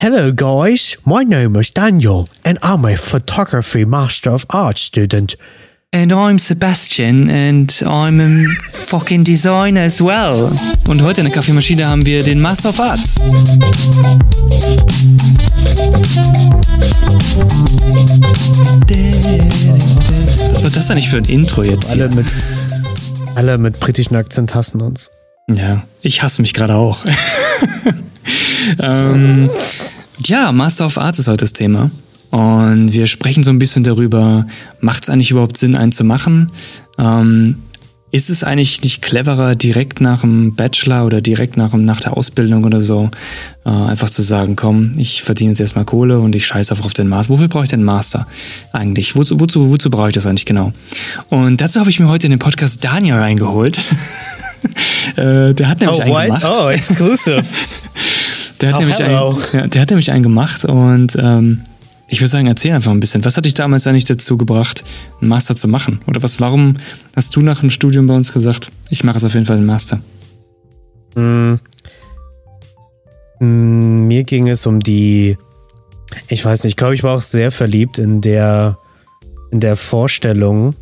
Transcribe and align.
Hello, 0.00 0.30
guys. 0.30 0.96
My 1.04 1.24
name 1.24 1.56
is 1.56 1.70
Daniel, 1.70 2.28
and 2.44 2.56
I'm 2.62 2.84
a 2.84 2.94
photography 2.96 3.84
master 3.84 4.30
of 4.30 4.46
arts 4.48 4.82
student. 4.82 5.34
And 5.92 6.12
I'm 6.12 6.38
Sebastian 6.38 7.28
and 7.28 7.68
I'm 7.84 8.20
a 8.20 8.46
fucking 8.86 9.24
designer 9.24 9.80
as 9.80 10.00
well. 10.00 10.52
Und 10.86 11.02
heute 11.02 11.22
in 11.22 11.24
der 11.24 11.34
Kaffeemaschine 11.34 11.88
haben 11.88 12.06
wir 12.06 12.22
den 12.22 12.40
Master 12.40 12.68
of 12.68 12.78
Arts. 12.78 13.16
Was 20.52 20.62
wird 20.62 20.76
das 20.76 20.86
denn 20.86 20.96
nicht 20.96 21.08
für 21.08 21.16
ein 21.16 21.24
Intro 21.24 21.64
jetzt 21.64 21.92
hier? 21.92 22.04
Alle 22.04 22.14
mit, 22.14 22.26
alle 23.34 23.58
mit 23.58 23.80
britischen 23.80 24.14
Akzent 24.14 24.54
hassen 24.54 24.80
uns. 24.80 25.10
Ja, 25.54 25.84
ich 26.02 26.22
hasse 26.22 26.42
mich 26.42 26.54
gerade 26.54 26.74
auch. 26.74 27.04
ähm, 28.80 29.50
ja, 30.24 30.52
Master 30.52 30.86
of 30.86 30.98
Arts 30.98 31.18
ist 31.18 31.28
heute 31.28 31.44
das 31.44 31.52
Thema. 31.52 31.90
Und 32.30 32.92
wir 32.92 33.06
sprechen 33.06 33.42
so 33.42 33.50
ein 33.50 33.58
bisschen 33.58 33.84
darüber, 33.84 34.46
macht 34.80 35.04
es 35.04 35.08
eigentlich 35.08 35.30
überhaupt 35.30 35.56
Sinn, 35.56 35.76
einen 35.76 35.92
zu 35.92 36.04
machen? 36.04 36.52
Ähm, 36.98 37.62
ist 38.10 38.30
es 38.30 38.42
eigentlich 38.42 38.82
nicht 38.82 39.02
cleverer, 39.02 39.54
direkt 39.54 40.00
nach 40.00 40.22
dem 40.22 40.54
Bachelor 40.54 41.04
oder 41.04 41.20
direkt 41.20 41.56
nach, 41.56 41.74
nach 41.74 42.00
der 42.00 42.16
Ausbildung 42.16 42.64
oder 42.64 42.80
so, 42.80 43.10
äh, 43.66 43.70
einfach 43.70 44.08
zu 44.08 44.22
sagen, 44.22 44.56
komm, 44.56 44.92
ich 44.96 45.22
verdiene 45.22 45.50
jetzt 45.50 45.60
erstmal 45.60 45.84
Kohle 45.84 46.18
und 46.18 46.34
ich 46.34 46.46
scheiße 46.46 46.72
einfach 46.72 46.86
auf 46.86 46.94
den 46.94 47.08
Master. 47.08 47.34
Wofür 47.34 47.48
brauche 47.48 47.64
ich 47.64 47.70
den 47.70 47.84
Master 47.84 48.26
eigentlich? 48.72 49.14
Wozu, 49.14 49.38
wozu, 49.40 49.70
wozu 49.70 49.90
brauche 49.90 50.08
ich 50.08 50.14
das 50.14 50.26
eigentlich 50.26 50.46
genau? 50.46 50.72
Und 51.28 51.60
dazu 51.60 51.80
habe 51.80 51.90
ich 51.90 52.00
mir 52.00 52.08
heute 52.08 52.26
in 52.26 52.30
den 52.30 52.38
Podcast 52.38 52.82
Daniel 52.82 53.16
reingeholt. 53.16 53.78
äh, 55.16 55.52
der 55.52 55.68
hat 55.68 55.80
nämlich 55.80 56.00
oh, 56.00 56.02
einen 56.02 56.12
what? 56.12 56.40
gemacht. 56.40 56.60
Oh, 56.62 56.68
exclusive. 56.68 57.44
Der 58.60 58.70
hat, 58.70 58.76
Oh, 58.76 58.80
nämlich 58.80 59.00
einen, 59.00 59.36
ja, 59.52 59.66
der 59.68 59.82
hat 59.82 59.90
nämlich 59.90 60.10
einen 60.10 60.24
gemacht 60.24 60.64
und 60.64 61.16
ähm, 61.16 61.62
ich 62.10 62.20
würde 62.20 62.28
sagen, 62.28 62.46
erzähl 62.46 62.72
einfach 62.72 62.90
ein 62.90 63.00
bisschen. 63.00 63.24
Was 63.24 63.36
hat 63.36 63.44
dich 63.44 63.54
damals 63.54 63.86
eigentlich 63.86 64.04
dazu 64.04 64.36
gebracht, 64.38 64.82
einen 65.20 65.28
Master 65.28 65.54
zu 65.54 65.68
machen? 65.68 66.00
Oder 66.06 66.22
was, 66.22 66.40
warum 66.40 66.74
hast 67.14 67.36
du 67.36 67.40
nach 67.42 67.60
dem 67.60 67.70
Studium 67.70 68.06
bei 68.06 68.14
uns 68.14 68.32
gesagt, 68.32 68.70
ich 68.90 69.04
mache 69.04 69.18
es 69.18 69.24
auf 69.24 69.34
jeden 69.34 69.44
Fall 69.46 69.56
einen 69.58 69.66
Master? 69.66 70.00
Mm. 71.14 71.54
Mm, 73.40 74.06
Mir 74.06 74.24
ging 74.24 74.48
es 74.48 74.66
um 74.66 74.80
die. 74.80 75.36
Ich 76.28 76.44
weiß 76.44 76.64
nicht, 76.64 76.72
ich 76.72 76.76
glaube, 76.76 76.94
ich 76.94 77.02
war 77.04 77.16
auch 77.16 77.20
sehr 77.20 77.50
verliebt 77.52 77.98
in 77.98 78.20
der, 78.20 78.78
in 79.50 79.60
der 79.60 79.76
Vorstellung, 79.76 80.74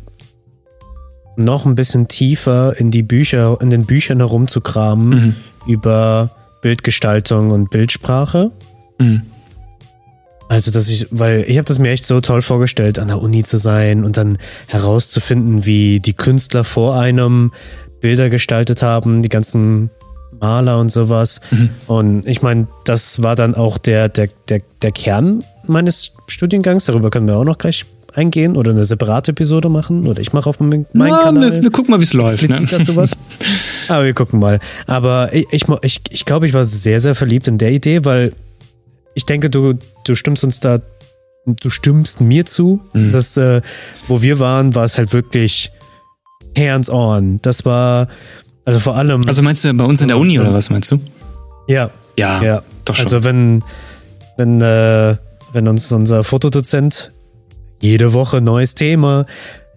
noch 1.35 1.65
ein 1.65 1.75
bisschen 1.75 2.07
tiefer 2.07 2.73
in 2.79 2.89
die 2.89 3.03
Bücher, 3.03 3.57
in 3.61 3.69
den 3.69 3.85
Büchern 3.85 4.19
herumzukramen 4.19 5.09
Mhm. 5.09 5.35
über 5.71 6.31
Bildgestaltung 6.61 7.51
und 7.51 7.69
Bildsprache. 7.69 8.51
Mhm. 8.99 9.21
Also, 10.49 10.71
dass 10.71 10.89
ich, 10.89 11.07
weil 11.11 11.43
ich 11.47 11.57
habe 11.57 11.65
das 11.65 11.79
mir 11.79 11.89
echt 11.89 12.05
so 12.05 12.21
toll 12.21 12.41
vorgestellt, 12.41 12.99
an 12.99 13.09
der 13.09 13.21
Uni 13.21 13.43
zu 13.43 13.57
sein 13.57 14.03
und 14.03 14.17
dann 14.17 14.37
herauszufinden, 14.67 15.65
wie 15.65 15.99
die 15.99 16.13
Künstler 16.13 16.63
vor 16.63 16.97
einem 16.97 17.51
Bilder 17.99 18.29
gestaltet 18.29 18.81
haben, 18.81 19.21
die 19.21 19.29
ganzen 19.29 19.89
Maler 20.39 20.79
und 20.79 20.89
sowas. 20.91 21.41
Und 21.87 22.27
ich 22.27 22.41
meine, 22.41 22.67
das 22.85 23.23
war 23.23 23.35
dann 23.35 23.55
auch 23.55 23.77
der, 23.77 24.09
der, 24.09 24.29
der, 24.49 24.61
der 24.81 24.91
Kern 24.91 25.43
meines 25.67 26.11
Studiengangs. 26.27 26.85
Darüber 26.85 27.09
können 27.09 27.27
wir 27.27 27.35
auch 27.37 27.43
noch 27.43 27.57
gleich 27.57 27.85
eingehen 28.13 28.55
oder 28.55 28.71
eine 28.71 28.85
separate 28.85 29.31
Episode 29.31 29.69
machen. 29.69 30.07
Oder 30.07 30.21
ich 30.21 30.33
mache 30.33 30.49
auf 30.49 30.59
meinem 30.59 30.85
meinen 30.93 31.11
Na, 31.11 31.23
Kanal. 31.23 31.53
wir, 31.53 31.63
wir 31.63 31.71
gucken 31.71 31.91
mal, 31.91 31.99
wie 31.99 32.03
es 32.03 32.13
läuft. 32.13 32.47
Ne? 32.47 32.65
dazu 32.69 32.95
was. 32.95 33.13
Aber 33.87 34.05
wir 34.05 34.13
gucken 34.13 34.39
mal. 34.39 34.59
Aber 34.85 35.33
ich, 35.33 35.47
ich, 35.51 35.63
ich, 35.81 36.01
ich 36.09 36.25
glaube, 36.25 36.45
ich 36.45 36.53
war 36.53 36.63
sehr, 36.63 36.99
sehr 36.99 37.15
verliebt 37.15 37.47
in 37.47 37.57
der 37.57 37.71
Idee, 37.71 38.05
weil 38.05 38.33
ich 39.17 39.25
denke, 39.25 39.49
du, 39.49 39.73
du 40.05 40.13
stimmst 40.15 40.43
uns 40.43 40.59
da, 40.59 40.79
du 41.47 41.69
stimmst 41.71 42.21
mir 42.21 42.45
zu, 42.45 42.81
Mhm. 42.93 43.11
dass 43.11 43.35
äh, 43.35 43.61
wo 44.07 44.21
wir 44.21 44.39
waren, 44.39 44.75
war 44.75 44.83
es 44.85 44.97
halt 44.99 45.11
wirklich 45.11 45.71
hands 46.55 46.89
on. 46.89 47.39
Das 47.41 47.65
war, 47.65 48.07
also 48.63 48.79
vor 48.79 48.95
allem, 48.95 49.23
Also 49.27 49.41
meinst 49.41 49.65
du 49.65 49.73
bei 49.73 49.85
uns 49.85 50.01
in 50.01 50.07
der 50.07 50.17
Uni 50.19 50.39
oder 50.39 50.53
was 50.53 50.69
meinst 50.69 50.91
du? 50.91 50.99
ja, 51.67 51.89
Ja, 52.15 52.43
ja. 52.43 52.61
doch 52.85 52.95
schon. 52.95 53.05
Also 53.07 53.23
wenn, 53.23 53.63
wenn, 54.37 54.61
äh, 54.61 55.15
wenn 55.51 55.67
uns 55.67 55.91
unser 55.91 56.23
Fotodozent 56.23 57.11
jede 57.81 58.13
Woche 58.13 58.39
neues 58.41 58.75
Thema, 58.75 59.25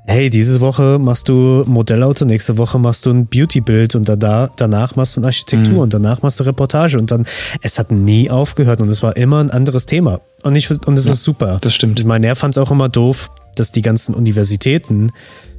hey, 0.06 0.28
diese 0.30 0.60
Woche 0.60 0.98
machst 1.00 1.28
du 1.28 1.62
Modellauto, 1.66 2.24
nächste 2.24 2.58
Woche 2.58 2.78
machst 2.78 3.06
du 3.06 3.10
ein 3.10 3.26
Beauty-Bild 3.26 3.94
und 3.94 4.08
da, 4.08 4.50
danach 4.56 4.96
machst 4.96 5.16
du 5.16 5.20
eine 5.20 5.28
Architektur 5.28 5.74
Mhm. 5.74 5.78
und 5.80 5.94
danach 5.94 6.22
machst 6.22 6.40
du 6.40 6.44
Reportage 6.44 6.98
und 6.98 7.10
dann, 7.10 7.26
es 7.62 7.78
hat 7.78 7.92
nie 7.92 8.28
aufgehört 8.30 8.80
und 8.80 8.88
es 8.88 9.02
war 9.02 9.16
immer 9.16 9.38
ein 9.40 9.50
anderes 9.50 9.86
Thema. 9.86 10.20
Und 10.42 10.56
ich 10.56 10.70
und 10.70 10.98
es 10.98 11.06
ist 11.06 11.22
super. 11.22 11.58
das 11.60 11.74
stimmt. 11.74 12.00
Ich 12.00 12.06
meine, 12.06 12.26
er 12.26 12.34
fand 12.36 12.54
es 12.56 12.58
auch 12.58 12.70
immer 12.70 12.88
doof, 12.88 13.30
dass 13.56 13.70
die 13.72 13.82
ganzen 13.82 14.14
Universitäten 14.14 15.10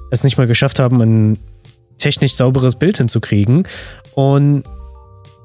es 0.10 0.24
nicht 0.24 0.38
mal 0.38 0.48
geschafft 0.48 0.80
haben, 0.80 1.02
ein 1.02 1.38
technisch 1.98 2.34
sauberes 2.34 2.76
Bild 2.76 2.98
hinzukriegen. 2.98 3.68
Und 4.16 4.64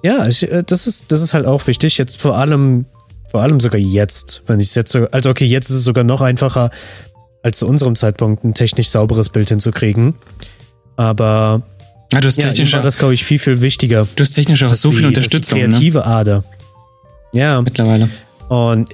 ja, 0.03 0.27
ich, 0.27 0.51
äh, 0.51 0.63
das 0.67 0.87
ist, 0.87 1.13
das 1.13 1.21
ist 1.23 1.35
halt 1.35 1.47
auch 1.47 1.67
wichtig. 1.67 1.99
Jetzt 1.99 2.21
vor 2.21 2.37
allem, 2.39 2.87
vor 3.31 3.43
allem 3.43 3.61
sogar 3.61 3.81
jetzt, 3.81 4.43
wenn 4.47 4.59
ich 4.59 4.69
es 4.69 4.75
jetzt 4.75 4.91
so, 4.91 5.07
also 5.13 5.31
okay, 5.31 5.45
jetzt 5.45 5.69
ist 5.71 5.77
es 5.77 5.85
sogar 5.85 6.03
noch 6.05 6.23
einfacher, 6.23 6.71
als 7.47 7.59
zu 7.59 7.67
unserem 7.69 7.95
Zeitpunkt 7.95 8.45
ein 8.45 8.55
technisch 8.55 8.89
sauberes 8.91 9.29
Bild 9.31 9.49
hinzukriegen. 9.49 10.15
Aber 10.97 11.63
Ah, 12.15 12.21
du 12.21 12.29
hast 12.29 12.39
ja, 12.39 12.49
technisch, 12.51 12.73
war 12.73 12.83
das, 12.83 12.99
glaube 12.99 13.15
ich, 13.15 13.25
viel, 13.25 13.39
viel 13.39 13.61
wichtiger. 13.61 14.07
du 14.17 14.23
hast 14.23 14.31
technisch 14.31 14.63
auch 14.65 14.73
so 14.75 14.91
die- 14.91 14.97
viel 14.97 15.07
Unterstützung 15.07 15.59
Die 15.59 15.63
ne? 15.65 15.69
kreative 15.71 16.07
Ader. 16.07 16.45
Ja, 17.33 17.61
mittlerweile. 17.63 18.09
und 18.49 18.89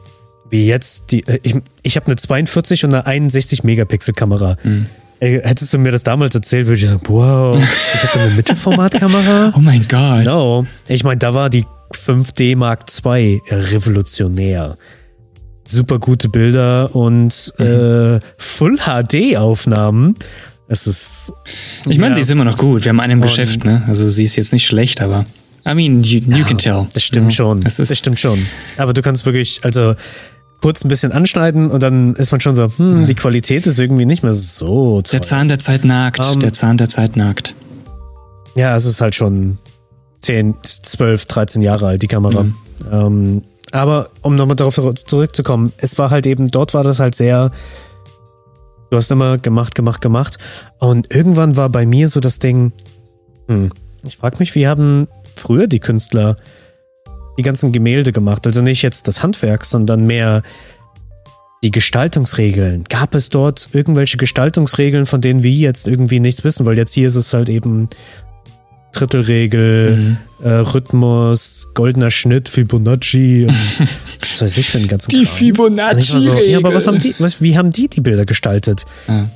wie 0.50 0.66
jetzt 0.66 1.12
die, 1.12 1.26
äh, 1.26 1.38
ich, 1.42 1.54
ich 1.82 1.96
habe 1.96 2.06
eine 2.06 2.16
42 2.16 2.84
und 2.84 2.92
eine 2.94 3.06
61 3.06 3.64
Megapixel 3.64 4.12
Kamera. 4.14 4.56
Mhm. 4.62 4.86
Ey, 5.20 5.40
Hättest 5.42 5.72
du 5.72 5.78
mir 5.78 5.92
das 5.92 6.02
damals 6.02 6.34
erzählt, 6.34 6.66
würde 6.66 6.78
ich 6.80 6.86
sagen, 6.86 7.00
wow, 7.08 7.56
ich 7.94 8.02
habe 8.10 8.20
eine 8.20 8.34
Mittelformatkamera. 8.34 9.52
Oh 9.56 9.60
mein 9.60 9.86
Gott. 9.88 10.24
No. 10.24 10.66
Ich 10.88 11.04
meine, 11.04 11.18
da 11.18 11.32
war 11.34 11.48
die 11.48 11.64
5D 11.94 12.56
Mark 12.56 12.84
II 13.04 13.40
revolutionär. 13.50 14.76
Super 15.72 15.98
gute 15.98 16.28
Bilder 16.28 16.94
und 16.94 17.52
Mhm. 17.58 17.64
äh, 17.64 18.20
Full 18.36 18.76
HD 18.78 19.36
Aufnahmen. 19.36 20.16
Es 20.68 20.86
ist. 20.86 21.32
Ich 21.88 21.98
meine, 21.98 22.10
ja. 22.10 22.14
sie 22.16 22.20
ist 22.22 22.30
immer 22.30 22.44
noch 22.44 22.56
gut. 22.58 22.84
Wir 22.84 22.90
haben 22.90 23.00
einen 23.00 23.14
im 23.14 23.18
Und- 23.20 23.26
Geschäft, 23.28 23.64
ne? 23.64 23.82
Also 23.88 24.06
sie 24.08 24.22
ist 24.22 24.36
jetzt 24.36 24.52
nicht 24.52 24.66
schlecht, 24.66 25.00
aber 25.00 25.26
I 25.68 25.74
mean, 25.74 26.02
you, 26.02 26.20
you 26.20 26.44
can 26.44 26.58
tell. 26.58 26.86
Das 26.92 27.02
stimmt 27.04 27.26
Ja, 27.32 27.36
schon. 27.36 27.62
Ist, 27.62 27.78
das 27.78 27.96
stimmt 27.96 28.18
schon. 28.20 28.38
Aber 28.76 28.92
du 28.92 29.00
kannst 29.02 29.24
wirklich, 29.26 29.60
also 29.64 29.94
kurz 30.60 30.84
ein 30.84 30.88
bisschen 30.88 31.12
anschneiden 31.12 31.70
und 31.70 31.82
dann 31.82 32.14
ist 32.16 32.30
man 32.32 32.40
schon 32.40 32.54
so, 32.54 32.70
hm, 32.76 33.06
die 33.06 33.14
Qualität 33.14 33.66
ist 33.66 33.78
irgendwie 33.78 34.04
nicht 34.06 34.22
mehr 34.22 34.32
so 34.34 35.02
toll. 35.02 35.10
Der 35.12 35.22
Zahn 35.22 35.48
der 35.48 35.58
Zeit 35.58 35.84
nagt. 35.84 36.20
Ähm, 36.24 36.40
der 36.40 36.52
Zahn 36.52 36.76
der 36.78 36.88
Zeit 36.88 37.16
nagt. 37.16 37.54
Ja, 38.56 38.76
es 38.76 38.84
ist 38.84 39.00
halt 39.00 39.14
schon 39.14 39.58
10, 40.20 40.54
12, 40.62 41.24
13 41.26 41.62
Jahre 41.62 41.86
alt, 41.88 42.02
die 42.02 42.08
Kamera. 42.08 42.42
Mhm. 42.44 42.54
Ähm, 42.92 43.42
aber 43.70 44.10
um 44.20 44.34
nochmal 44.34 44.56
darauf 44.56 44.78
zurückzukommen, 44.94 45.72
es 45.78 45.98
war 45.98 46.10
halt 46.10 46.26
eben, 46.26 46.48
dort 46.48 46.74
war 46.74 46.84
das 46.84 47.00
halt 47.00 47.14
sehr, 47.14 47.52
du 48.90 48.96
hast 48.96 49.10
immer 49.10 49.38
gemacht, 49.38 49.74
gemacht, 49.74 50.00
gemacht. 50.00 50.38
Und 50.78 51.14
irgendwann 51.14 51.56
war 51.56 51.68
bei 51.68 51.86
mir 51.86 52.08
so 52.08 52.20
das 52.20 52.38
Ding, 52.38 52.72
hm, 53.48 53.70
ich 54.04 54.16
frage 54.16 54.36
mich, 54.38 54.54
wie 54.54 54.66
haben 54.66 55.08
früher 55.36 55.66
die 55.66 55.80
Künstler 55.80 56.36
die 57.38 57.42
ganzen 57.42 57.72
Gemälde 57.72 58.12
gemacht? 58.12 58.46
Also 58.46 58.60
nicht 58.62 58.82
jetzt 58.82 59.08
das 59.08 59.22
Handwerk, 59.22 59.64
sondern 59.64 60.06
mehr 60.06 60.42
die 61.62 61.70
Gestaltungsregeln. 61.70 62.84
Gab 62.88 63.14
es 63.14 63.28
dort 63.28 63.68
irgendwelche 63.72 64.16
Gestaltungsregeln, 64.16 65.06
von 65.06 65.20
denen 65.20 65.42
wir 65.42 65.52
jetzt 65.52 65.86
irgendwie 65.86 66.20
nichts 66.20 66.42
wissen? 66.44 66.66
Weil 66.66 66.76
jetzt 66.76 66.92
hier 66.92 67.06
ist 67.06 67.16
es 67.16 67.32
halt 67.32 67.48
eben 67.48 67.88
Drittelregel, 68.92 69.96
Mhm. 69.96 70.16
äh, 70.44 70.48
Rhythmus, 70.50 71.68
goldener 71.74 72.10
Schnitt, 72.10 72.48
Fibonacci, 72.48 73.46
und 73.48 73.54
was 74.20 74.42
weiß 74.42 74.56
ich 74.58 74.70
für 74.70 74.78
den 74.78 74.88
ganzen. 74.88 75.14
Und 75.14 75.20
ich 75.22 75.28
war 76.14 76.20
so, 76.20 76.38
ja, 76.38 76.58
aber 76.58 76.74
was 76.74 76.86
haben 76.86 76.98
die, 76.98 77.14
was, 77.18 77.40
wie 77.42 77.56
haben 77.58 77.70
die 77.70 77.88
die 77.88 78.00
Bilder 78.00 78.24
gestaltet? 78.24 78.84
Ja. 79.08 79.28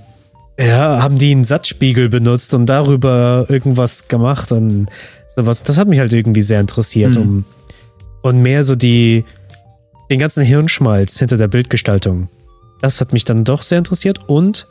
Ja, 0.59 1.03
haben 1.03 1.19
die 1.19 1.33
einen 1.33 1.45
Satzspiegel 1.45 2.09
benutzt 2.09 2.55
und 2.55 2.65
darüber 2.67 3.45
irgendwas 3.51 4.09
gemacht 4.09 4.51
und 4.53 4.87
sowas. 5.35 5.63
Das 5.63 5.77
hat 5.77 5.87
mich 5.87 5.99
halt 5.99 6.15
irgendwie 6.15 6.41
sehr 6.41 6.61
interessiert, 6.61 7.17
Mhm. 7.17 7.21
um 7.21 7.45
und 8.23 8.41
mehr 8.43 8.65
so 8.65 8.75
die 8.75 9.25
den 10.11 10.19
ganzen 10.19 10.45
Hirnschmalz 10.45 11.19
hinter 11.19 11.37
der 11.37 11.49
Bildgestaltung. 11.49 12.29
Das 12.81 13.01
hat 13.01 13.13
mich 13.13 13.25
dann 13.25 13.45
doch 13.45 13.63
sehr 13.63 13.79
interessiert 13.79 14.21
und 14.29 14.67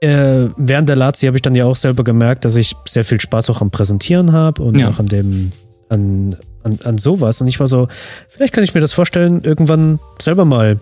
äh, 0.00 0.48
während 0.56 0.88
der 0.88 0.96
Lazi 0.96 1.26
habe 1.26 1.36
ich 1.36 1.42
dann 1.42 1.54
ja 1.54 1.64
auch 1.64 1.76
selber 1.76 2.04
gemerkt, 2.04 2.44
dass 2.44 2.56
ich 2.56 2.74
sehr 2.86 3.04
viel 3.04 3.20
Spaß 3.20 3.50
auch 3.50 3.60
am 3.60 3.70
Präsentieren 3.70 4.32
habe 4.32 4.62
und 4.62 4.78
Ja. 4.78 4.88
auch 4.88 4.98
an 4.98 5.06
dem 5.06 5.52
an, 5.88 6.36
an, 6.62 6.78
an 6.84 6.98
sowas. 6.98 7.40
Und 7.40 7.48
ich 7.48 7.58
war 7.60 7.66
so, 7.66 7.88
vielleicht 8.28 8.52
kann 8.52 8.62
ich 8.64 8.74
mir 8.74 8.80
das 8.80 8.92
vorstellen, 8.92 9.42
irgendwann 9.42 9.98
selber 10.20 10.44
mal 10.44 10.78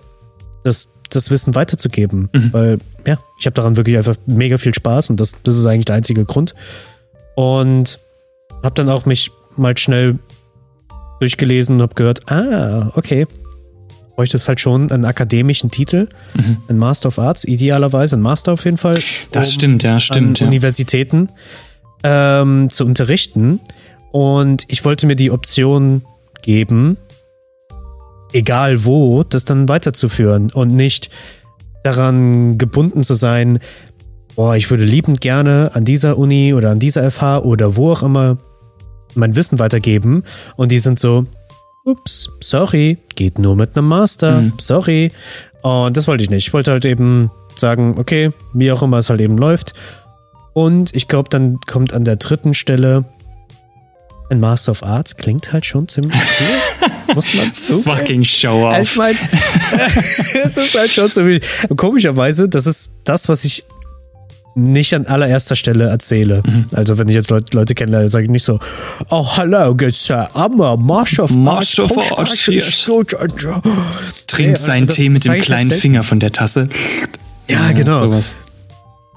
das, 0.64 0.90
das 1.10 1.30
Wissen 1.30 1.54
weiterzugeben. 1.54 2.28
Mhm. 2.32 2.52
Weil, 2.52 2.78
ja, 3.06 3.16
ich 3.38 3.46
habe 3.46 3.54
daran 3.54 3.76
wirklich 3.76 3.96
einfach 3.96 4.16
mega 4.26 4.58
viel 4.58 4.74
Spaß 4.74 5.10
und 5.10 5.20
das, 5.20 5.36
das 5.44 5.56
ist 5.56 5.64
eigentlich 5.66 5.84
der 5.84 5.94
einzige 5.94 6.24
Grund. 6.24 6.54
Und 7.36 8.00
habe 8.62 8.74
dann 8.74 8.88
auch 8.88 9.06
mich 9.06 9.30
mal 9.56 9.76
schnell 9.78 10.18
durchgelesen 11.20 11.76
und 11.76 11.82
habe 11.82 11.94
gehört, 11.94 12.30
ah, 12.30 12.90
okay. 12.96 13.26
Bräuchte 14.16 14.38
es 14.38 14.48
halt 14.48 14.60
schon 14.60 14.90
einen 14.90 15.04
akademischen 15.04 15.70
Titel, 15.70 16.08
mhm. 16.34 16.56
ein 16.68 16.78
Master 16.78 17.08
of 17.08 17.18
Arts, 17.18 17.44
idealerweise 17.44 18.16
ein 18.16 18.22
Master 18.22 18.54
auf 18.54 18.64
jeden 18.64 18.78
Fall. 18.78 18.98
Das 19.30 19.48
um 19.48 19.52
stimmt, 19.52 19.82
ja, 19.82 20.00
stimmt. 20.00 20.40
An 20.40 20.46
ja. 20.46 20.46
Universitäten 20.46 21.28
ähm, 22.02 22.68
zu 22.70 22.84
unterrichten. 22.84 23.60
Und 24.12 24.64
ich 24.68 24.84
wollte 24.86 25.06
mir 25.06 25.16
die 25.16 25.30
Option 25.30 26.02
geben, 26.40 26.96
egal 28.32 28.84
wo, 28.84 29.22
das 29.22 29.44
dann 29.44 29.68
weiterzuführen 29.68 30.50
und 30.50 30.74
nicht 30.74 31.10
daran 31.84 32.56
gebunden 32.56 33.02
zu 33.02 33.14
sein, 33.14 33.58
boah, 34.34 34.56
ich 34.56 34.70
würde 34.70 34.84
liebend 34.84 35.20
gerne 35.20 35.72
an 35.74 35.84
dieser 35.84 36.16
Uni 36.16 36.54
oder 36.54 36.70
an 36.70 36.78
dieser 36.78 37.10
FH 37.10 37.40
oder 37.40 37.76
wo 37.76 37.92
auch 37.92 38.02
immer 38.02 38.38
mein 39.14 39.36
Wissen 39.36 39.58
weitergeben 39.58 40.22
und 40.56 40.72
die 40.72 40.78
sind 40.78 40.98
so, 40.98 41.26
ups, 41.86 42.30
sorry, 42.40 42.98
geht 43.14 43.38
nur 43.38 43.56
mit 43.56 43.76
einem 43.76 43.88
Master, 43.88 44.42
mhm. 44.42 44.52
sorry. 44.58 45.12
Und 45.62 45.96
das 45.96 46.06
wollte 46.06 46.24
ich 46.24 46.30
nicht. 46.30 46.48
Ich 46.48 46.52
wollte 46.52 46.72
halt 46.72 46.84
eben 46.84 47.30
sagen, 47.56 47.94
okay, 47.98 48.32
wie 48.52 48.70
auch 48.72 48.82
immer 48.82 48.98
es 48.98 49.08
halt 49.08 49.20
eben 49.20 49.38
läuft. 49.38 49.72
Und 50.52 50.94
ich 50.94 51.08
glaube, 51.08 51.28
dann 51.30 51.58
kommt 51.66 51.92
an 51.92 52.04
der 52.04 52.16
dritten 52.16 52.54
Stelle 52.54 53.04
ein 54.28 54.40
Master 54.40 54.72
of 54.72 54.82
Arts 54.82 55.16
klingt 55.16 55.52
halt 55.52 55.64
schon 55.66 55.86
ziemlich 55.86 56.20
cool. 56.40 56.90
Muss 57.14 57.32
man 57.34 57.54
zu. 57.54 57.80
Fucking 57.80 58.24
show 58.24 58.68
off. 58.68 58.82
Ich 58.82 58.96
meine, 58.96 59.16
es 60.44 60.56
ist 60.56 60.76
halt 60.76 60.90
schon 60.90 61.08
ziemlich. 61.08 61.44
Komischerweise, 61.76 62.48
das 62.48 62.66
ist 62.66 62.90
das, 63.04 63.28
was 63.28 63.44
ich 63.44 63.64
nicht 64.56 64.94
an 64.94 65.06
allererster 65.06 65.54
Stelle 65.54 65.84
erzähle. 65.84 66.42
Mhm. 66.44 66.66
Also 66.72 66.98
wenn 66.98 67.08
ich 67.08 67.14
jetzt 67.14 67.30
Leute, 67.30 67.56
Leute 67.56 67.74
kennenlerne, 67.74 68.08
sage 68.08 68.24
ich 68.24 68.30
nicht 68.30 68.44
so, 68.44 68.58
oh 69.10 69.36
hello, 69.36 69.74
good 69.74 69.94
sir, 69.94 70.28
I'm 70.34 70.62
a 70.64 70.76
Master 70.76 71.24
of 71.24 71.36
Arts. 71.46 71.78
Of 71.78 72.48
yes. 72.48 72.88
Trinkt 74.26 74.58
seinen 74.58 74.88
Tee 74.88 75.10
mit 75.10 75.24
dem 75.24 75.40
kleinen 75.40 75.70
Finger 75.70 76.02
von 76.02 76.20
der 76.20 76.32
Tasse. 76.32 76.68
Ja, 77.48 77.66
ja 77.66 77.72
genau. 77.72 78.00
Sowas 78.00 78.34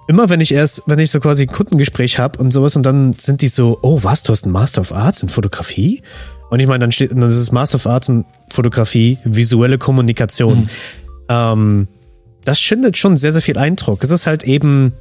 immer 0.10 0.28
wenn 0.28 0.42
ich 0.42 0.52
erst, 0.52 0.82
wenn 0.88 0.98
ich 0.98 1.12
so 1.12 1.20
quasi 1.20 1.44
ein 1.44 1.52
Kundengespräch 1.52 2.18
habe 2.18 2.40
und 2.40 2.50
sowas 2.50 2.76
und 2.76 2.82
dann 2.82 3.14
sind 3.14 3.44
die 3.44 3.48
so, 3.48 3.78
oh 3.84 4.00
was, 4.02 4.24
du 4.24 4.32
hast 4.32 4.44
einen 4.44 4.54
Master 4.54 4.82
of 4.82 4.92
Arts 4.92 5.22
in 5.22 5.30
Fotografie? 5.30 6.02
Und 6.50 6.60
ich 6.60 6.66
meine, 6.66 6.80
dann 6.80 6.92
steht, 6.92 7.12
dann 7.12 7.22
ist 7.22 7.36
es 7.36 7.52
Master 7.52 7.76
of 7.76 7.86
Arts 7.86 8.10
in 8.10 8.26
Fotografie, 8.52 9.20
visuelle 9.24 9.78
Kommunikation. 9.78 10.62
Mhm. 10.62 10.70
Ähm, 11.30 11.88
das 12.44 12.60
schindet 12.60 12.98
schon 12.98 13.18
sehr, 13.18 13.32
sehr 13.32 13.44
viel 13.44 13.60
Eindruck. 13.60 14.04
Es 14.04 14.10
ist 14.10 14.26
halt 14.26 14.44
eben 14.46 14.94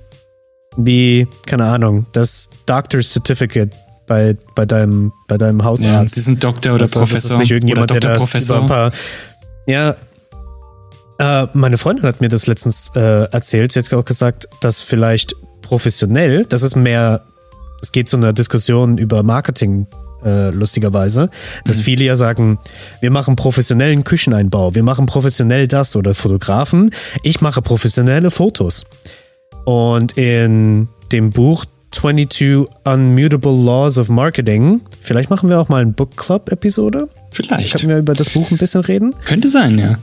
wie, 0.78 1.26
keine 1.44 1.66
Ahnung, 1.66 2.06
das 2.12 2.50
Doctor's 2.66 3.12
Certificate 3.12 3.70
bei, 4.06 4.36
bei, 4.54 4.64
deinem, 4.64 5.12
bei 5.26 5.36
deinem 5.36 5.62
Hausarzt. 5.64 6.16
Ja, 6.16 6.20
diesen 6.20 6.38
Doktor 6.38 6.70
oder 6.74 6.84
das, 6.84 6.92
Professor. 6.92 7.18
Das 7.18 7.30
ist 7.30 7.38
nicht 7.38 7.50
irgendjemand, 7.50 7.90
der 7.90 8.00
das 8.00 8.18
Professor. 8.18 8.56
über 8.56 8.64
ein 8.64 8.68
paar, 8.68 8.92
ja, 9.66 9.96
äh, 11.18 11.48
meine 11.52 11.78
Freundin 11.78 12.06
hat 12.06 12.20
mir 12.20 12.28
das 12.28 12.46
letztens 12.46 12.92
äh, 12.94 13.24
erzählt. 13.30 13.72
Sie 13.72 13.80
hat 13.80 13.92
auch 13.92 14.04
gesagt, 14.04 14.48
dass 14.60 14.80
vielleicht 14.80 15.34
professionell, 15.62 16.44
das 16.46 16.62
ist 16.62 16.76
mehr, 16.76 17.22
es 17.82 17.92
geht 17.92 18.08
zu 18.08 18.16
einer 18.16 18.32
Diskussion 18.32 18.98
über 18.98 19.22
Marketing, 19.22 19.86
äh, 20.24 20.50
lustigerweise, 20.50 21.28
dass 21.64 21.78
mhm. 21.78 21.82
viele 21.82 22.04
ja 22.04 22.16
sagen, 22.16 22.58
wir 23.00 23.10
machen 23.10 23.36
professionellen 23.36 24.04
Kücheneinbau, 24.04 24.74
wir 24.74 24.82
machen 24.82 25.06
professionell 25.06 25.68
das 25.68 25.94
oder 25.96 26.14
Fotografen, 26.14 26.90
ich 27.22 27.40
mache 27.40 27.62
professionelle 27.62 28.30
Fotos. 28.30 28.84
Und 29.68 30.16
in 30.16 30.88
dem 31.12 31.28
Buch 31.28 31.66
22 31.90 32.66
Unmutable 32.84 33.52
Laws 33.52 33.98
of 33.98 34.08
Marketing, 34.08 34.80
vielleicht 35.02 35.28
machen 35.28 35.50
wir 35.50 35.60
auch 35.60 35.68
mal 35.68 35.82
ein 35.82 35.92
Book 35.92 36.16
Club 36.16 36.50
Episode. 36.50 37.10
Vielleicht. 37.32 37.74
Können 37.74 37.90
wir 37.90 37.98
über 37.98 38.14
das 38.14 38.30
Buch 38.30 38.50
ein 38.50 38.56
bisschen 38.56 38.80
reden? 38.80 39.14
Könnte 39.26 39.48
sein, 39.48 39.78
ja 39.78 39.98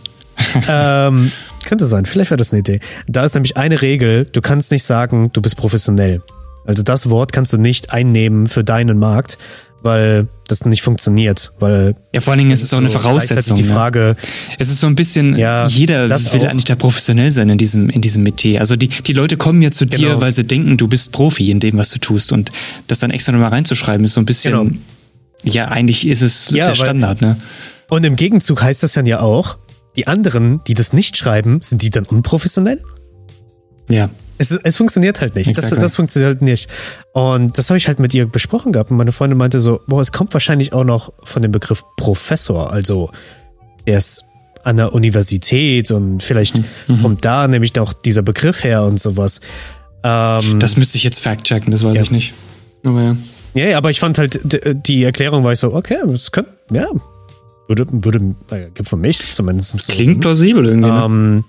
ähm, 1.08 1.32
könnte 1.66 1.88
sein, 1.88 2.06
vielleicht 2.06 2.30
wäre 2.30 2.38
das 2.38 2.52
eine 2.52 2.60
Idee. 2.60 2.80
Da 3.08 3.26
ist 3.26 3.34
nämlich 3.34 3.58
eine 3.58 3.82
Regel, 3.82 4.28
du 4.32 4.40
kannst 4.40 4.70
nicht 4.70 4.84
sagen, 4.84 5.32
du 5.34 5.42
bist 5.42 5.58
professionell. 5.58 6.22
Also 6.68 6.84
das 6.84 7.10
Wort 7.10 7.34
kannst 7.34 7.52
du 7.52 7.58
nicht 7.58 7.92
einnehmen 7.92 8.46
für 8.46 8.64
deinen 8.64 9.00
Markt, 9.00 9.40
weil 9.86 10.28
das 10.48 10.66
nicht 10.66 10.82
funktioniert. 10.82 11.54
Weil 11.60 11.96
ja, 12.12 12.20
vor 12.20 12.32
allen 12.32 12.40
Dingen 12.40 12.52
ist 12.52 12.64
es 12.64 12.74
auch 12.74 12.80
eine 12.80 12.90
Voraussetzung. 12.90 13.56
Die 13.56 13.64
ne? 13.64 13.70
Frage, 13.70 14.18
Es 14.58 14.70
ist 14.70 14.82
so 14.82 14.88
ein 14.88 14.96
bisschen, 14.96 15.38
ja, 15.38 15.68
jeder 15.68 16.10
will 16.10 16.42
auch. 16.42 16.50
eigentlich 16.50 16.66
da 16.66 16.76
professionell 16.76 17.32
sein 17.32 17.50
in 17.50 17.58
diesem, 17.58 17.90
in 17.90 18.02
diesem 18.02 18.24
Metier. 18.24 18.60
Also 18.60 18.76
die, 18.76 18.88
die 18.88 19.14
Leute 19.14 19.38
kommen 19.38 19.62
ja 19.62 19.72
zu 19.72 19.86
genau. 19.86 20.16
dir, 20.16 20.22
weil 20.22 20.34
sie 20.34 20.46
denken, 20.46 20.76
du 20.76 20.88
bist 20.88 21.12
Profi 21.12 21.52
in 21.52 21.60
dem, 21.60 21.78
was 21.78 21.92
du 21.92 22.00
tust. 22.00 22.32
Und 22.32 22.50
das 22.88 23.00
dann 23.00 23.12
extra 23.12 23.32
nochmal 23.32 23.50
reinzuschreiben, 23.50 24.04
ist 24.04 24.14
so 24.14 24.22
ein 24.22 24.26
bisschen, 24.26 24.54
genau. 24.54 24.76
ja, 25.44 25.68
eigentlich 25.68 26.08
ist 26.08 26.22
es 26.22 26.50
ja, 26.50 26.66
der 26.66 26.76
Standard. 26.76 27.22
Weil, 27.22 27.30
ne? 27.30 27.38
Und 27.88 28.04
im 28.04 28.16
Gegenzug 28.16 28.64
heißt 28.64 28.84
das 28.84 28.94
dann 28.94 29.06
ja 29.06 29.20
auch, 29.20 29.58
die 29.96 30.08
anderen, 30.08 30.62
die 30.68 30.74
das 30.74 30.92
nicht 30.92 31.16
schreiben, 31.16 31.60
sind 31.62 31.82
die 31.82 31.92
dann 31.92 32.06
unprofessionell? 32.06 32.82
Ja. 33.88 34.10
Es, 34.38 34.52
es 34.52 34.76
funktioniert 34.76 35.22
halt 35.22 35.36
nicht. 35.36 35.58
Das, 35.58 35.70
das, 35.70 35.96
funktioniert 35.96 36.34
halt 36.34 36.42
nicht. 36.42 36.70
Und 37.14 37.58
das 37.58 37.70
habe 37.70 37.78
ich 37.78 37.88
halt 37.88 38.00
mit 38.00 38.14
ihr 38.14 38.28
besprochen 38.28 38.74
gehabt. 38.74 38.92
Und 38.92 38.98
meine 38.98 39.12
Freundin 39.12 39.38
meinte 39.38 39.60
so, 39.60 39.80
boah, 39.88 40.02
es 40.02 40.12
kommt 40.12 40.34
wahrscheinlich 40.34 40.74
auch 40.74 40.84
noch 40.84 41.14
von 41.24 41.42
dem 41.42 41.52
Begriff 41.52 41.84
Professor. 41.96 42.72
Also, 42.72 43.12
er 43.86 43.98
ist 43.98 44.26
an 44.64 44.78
der 44.78 44.94
Universität 44.94 45.92
und 45.92 46.24
vielleicht 46.24 46.58
mhm. 46.88 47.02
kommt 47.02 47.24
da 47.24 47.48
nämlich 47.48 47.80
auch 47.80 47.94
dieser 47.94 48.24
Begriff 48.24 48.64
her 48.64 48.84
und 48.84 49.00
sowas. 49.00 49.40
Ähm, 50.04 50.60
das 50.60 50.76
müsste 50.76 50.98
ich 50.98 51.04
jetzt 51.04 51.20
fact-checken, 51.20 51.72
das 51.72 51.84
weiß 51.84 51.96
ja. 51.96 52.02
ich 52.02 52.12
nicht. 52.12 52.34
Aber 52.84 53.02
ja. 53.02 53.16
Ja, 53.54 53.78
aber 53.78 53.90
ich 53.90 54.00
fand 54.00 54.18
halt, 54.18 54.42
die 54.44 55.04
Erklärung 55.04 55.46
war 55.46 55.54
ich 55.54 55.60
so, 55.60 55.74
okay, 55.74 55.98
das 56.06 56.32
könnte, 56.32 56.52
ja, 56.72 56.88
würde, 57.68 57.86
würde, 57.90 58.36
gibt 58.74 58.90
für 58.90 58.98
mich 58.98 59.32
zumindest. 59.32 59.74
Das 59.74 59.88
so 59.88 59.94
klingt 59.94 60.16
Sinn. 60.16 60.20
plausibel 60.20 60.66
irgendwie. 60.66 60.90
Ne? 60.90 61.44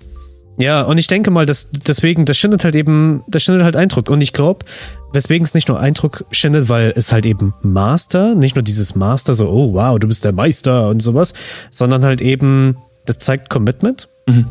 Ja, 0.59 0.81
und 0.81 0.97
ich 0.97 1.07
denke 1.07 1.29
mal, 1.29 1.45
dass 1.45 1.69
deswegen, 1.71 2.25
das 2.25 2.37
schindet 2.37 2.63
halt 2.63 2.75
eben, 2.75 3.23
das 3.27 3.43
schindet 3.43 3.63
halt 3.63 3.75
Eindruck. 3.75 4.09
Und 4.09 4.21
ich 4.21 4.33
glaube, 4.33 4.65
weswegen 5.13 5.45
es 5.45 5.53
nicht 5.53 5.67
nur 5.67 5.79
Eindruck 5.79 6.25
schindet, 6.31 6.67
weil 6.69 6.93
es 6.95 7.11
halt 7.11 7.25
eben 7.25 7.53
Master, 7.61 8.35
nicht 8.35 8.55
nur 8.55 8.63
dieses 8.63 8.95
Master, 8.95 9.33
so, 9.33 9.47
oh 9.47 9.73
wow, 9.73 9.99
du 9.99 10.07
bist 10.07 10.25
der 10.25 10.31
Meister 10.31 10.89
und 10.89 11.01
sowas, 11.01 11.33
sondern 11.69 12.03
halt 12.03 12.21
eben, 12.21 12.77
das 13.05 13.19
zeigt 13.19 13.49
Commitment. 13.49 14.09
Mhm. 14.27 14.45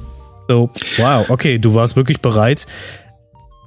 So, 0.49 0.71
wow, 0.99 1.29
okay, 1.29 1.59
du 1.59 1.75
warst 1.75 1.97
wirklich 1.97 2.21
bereit, 2.21 2.67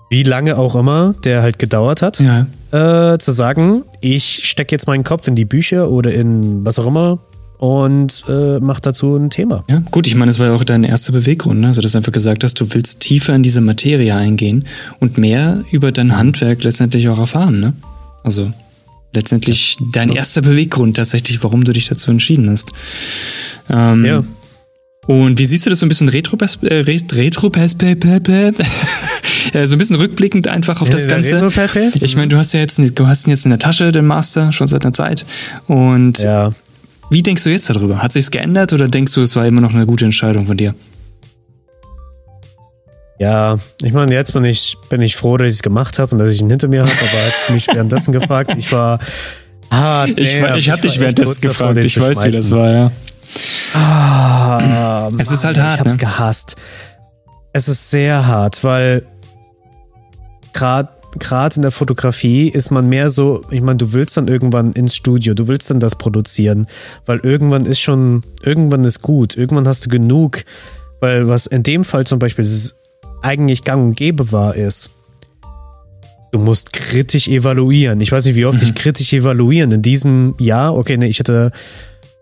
wie 0.10 0.24
lange 0.24 0.58
auch 0.58 0.76
immer 0.76 1.14
der 1.24 1.42
halt 1.42 1.60
gedauert 1.60 2.02
hat, 2.02 2.20
ja. 2.20 2.48
äh, 2.72 3.18
zu 3.18 3.32
sagen, 3.32 3.84
ich 4.02 4.48
stecke 4.48 4.74
jetzt 4.74 4.88
meinen 4.88 5.04
Kopf 5.04 5.28
in 5.28 5.36
die 5.36 5.46
Bücher 5.46 5.92
oder 5.92 6.12
in 6.12 6.66
was 6.66 6.80
auch 6.80 6.88
immer, 6.88 7.20
und 7.60 8.24
äh, 8.30 8.60
macht 8.60 8.86
dazu 8.86 9.18
ein 9.18 9.30
Thema. 9.30 9.66
Ja, 9.70 9.84
gut, 9.92 10.08
ich 10.08 10.16
meine, 10.16 10.30
das 10.30 10.40
war 10.40 10.48
ja 10.48 10.54
auch 10.54 10.64
dein 10.64 10.86
erster 10.86 11.12
Beweggrund, 11.12 11.60
ne? 11.60 11.68
also 11.68 11.82
dass 11.82 11.92
du 11.92 11.98
einfach 11.98 12.14
gesagt 12.14 12.44
hast, 12.44 12.60
du 12.60 12.74
willst 12.74 13.02
tiefer 13.02 13.36
in 13.36 13.44
diese 13.44 13.60
Materie 13.60 14.16
eingehen 14.16 14.66
und 15.00 15.18
mehr 15.18 15.64
über 15.72 15.92
dein 15.92 16.16
Handwerk 16.16 16.64
letztendlich 16.64 17.10
auch 17.10 17.20
erfahren. 17.20 17.60
Ne? 17.60 17.74
Also 18.24 18.52
letztendlich 19.14 19.76
ja. 19.78 19.86
dein 19.92 20.10
erster 20.10 20.42
Beweggrund 20.42 20.96
tatsächlich, 20.96 21.44
warum 21.44 21.66
du 21.66 21.74
dich 21.74 21.88
dazu 21.88 22.12
entschieden 22.12 22.50
hast. 22.50 22.72
Ähm, 23.70 24.06
ja. 24.06 24.24
Und 25.06 25.40
wie 25.40 25.46
siehst 25.46 25.66
du 25.66 25.70
das 25.70 25.80
so 25.80 25.86
ein 25.86 25.90
bisschen 25.90 26.08
retro 26.08 26.38
äh, 26.62 26.76
retro 26.76 27.52
so 29.66 29.76
ein 29.76 29.78
bisschen 29.78 29.96
rückblickend 29.98 30.48
einfach 30.48 30.82
auf 30.82 30.90
das 30.90 31.08
Ganze. 31.08 31.36
Ich 32.00 32.16
meine, 32.16 32.28
du 32.28 32.38
hast 32.38 32.54
ja 32.54 32.62
jetzt, 32.62 32.80
du 32.80 33.08
hast 33.08 33.28
ihn 33.28 33.32
jetzt 33.32 33.46
in 33.46 33.50
der 33.50 33.60
Tasche, 33.60 33.92
den 33.92 34.06
Master, 34.06 34.52
schon 34.52 34.68
seit 34.68 34.86
einer 34.86 34.94
Zeit. 34.94 35.26
Und 35.68 36.20
ja. 36.20 36.54
Wie 37.10 37.24
denkst 37.24 37.44
du 37.44 37.50
jetzt 37.50 37.70
darüber? 37.70 38.02
Hat 38.04 38.12
sich's 38.12 38.32
geändert 38.32 38.72
oder 38.74 38.88
denkst 38.88 39.14
du, 39.14 39.22
es 39.22 39.36
war 39.36 39.46
immer 39.46 39.62
noch 39.62 39.74
eine 39.74 39.86
gute 39.86 40.06
Entscheidung 40.06 40.46
von 40.46 40.58
dir? 40.58 40.76
Ja, 43.20 43.58
ich 43.82 43.92
meine, 43.92 44.14
jetzt 44.14 44.32
bin 44.32 44.46
ich, 44.46 44.78
bin 44.90 45.02
ich 45.02 45.16
froh, 45.16 45.36
dass 45.36 45.48
ich 45.48 45.56
es 45.56 45.62
gemacht 45.62 46.00
habe 46.00 46.14
und 46.14 46.20
dass 46.20 46.32
ich 46.32 46.40
ihn 46.40 46.50
hinter 46.50 46.70
mir 46.70 46.82
habe, 46.82 46.92
aber 46.92 47.26
hat 47.26 47.54
mich 47.54 47.68
währenddessen 47.68 48.14
gefragt. 48.14 48.54
Ich 48.58 48.72
war. 48.72 49.00
Ah, 49.70 50.06
damn, 50.08 50.18
ich, 50.18 50.36
ich 50.56 50.70
habe 50.70 50.82
dich 50.82 51.00
währenddessen 51.00 51.42
gefragt, 51.42 51.78
ich 51.80 52.00
weiß, 52.00 52.24
wie 52.24 52.32
das 52.32 52.52
war, 52.52 52.72
ja. 52.72 52.92
Ah, 53.74 55.10
es 55.18 55.32
ist 55.32 55.44
halt 55.44 55.60
hart. 55.60 55.76
Ich 55.76 55.80
hab's 55.82 55.92
ne? 55.94 55.98
gehasst. 55.98 56.56
Es 57.52 57.68
ist 57.68 57.90
sehr 57.90 58.26
hart, 58.26 58.64
weil 58.64 59.06
gerade 60.54 60.90
gerade 61.18 61.56
in 61.56 61.62
der 61.64 61.72
Fotografie 61.72 62.50
ist 62.50 62.72
man 62.72 62.88
mehr 62.88 63.10
so, 63.10 63.44
ich 63.50 63.62
meine, 63.62 63.78
du 63.78 63.94
willst 63.94 64.18
dann 64.18 64.28
irgendwann 64.28 64.74
ins 64.74 64.96
Studio, 64.96 65.34
du 65.34 65.48
willst 65.48 65.70
dann 65.70 65.80
das 65.80 65.96
produzieren, 65.96 66.68
weil 67.06 67.20
irgendwann 67.20 67.66
ist 67.66 67.80
schon, 67.80 68.24
irgendwann 68.44 68.84
ist 68.84 69.02
gut, 69.02 69.36
irgendwann 69.36 69.68
hast 69.68 69.86
du 69.86 69.90
genug, 69.90 70.44
weil 71.00 71.28
was 71.28 71.48
in 71.48 71.64
dem 71.64 71.84
Fall 71.84 72.06
zum 72.06 72.20
Beispiel 72.20 72.46
eigentlich 73.22 73.64
gang 73.64 73.84
und 73.84 73.96
gäbe 73.96 74.32
war, 74.32 74.56
ist, 74.56 74.92
du 76.32 76.40
musst 76.40 76.74
kritisch 76.74 77.28
evaluieren. 77.28 78.00
Ich 78.02 78.12
weiß 78.12 78.26
nicht, 78.26 78.36
wie 78.36 78.46
oft 78.46 78.62
mhm. 78.62 78.68
ich 78.68 78.76
kritisch 78.76 79.14
evaluieren. 79.14 79.72
In 79.72 79.82
diesem 79.82 80.36
Jahr, 80.38 80.76
okay, 80.76 80.98
nee, 80.98 81.08
ich 81.08 81.20
hatte 81.20 81.52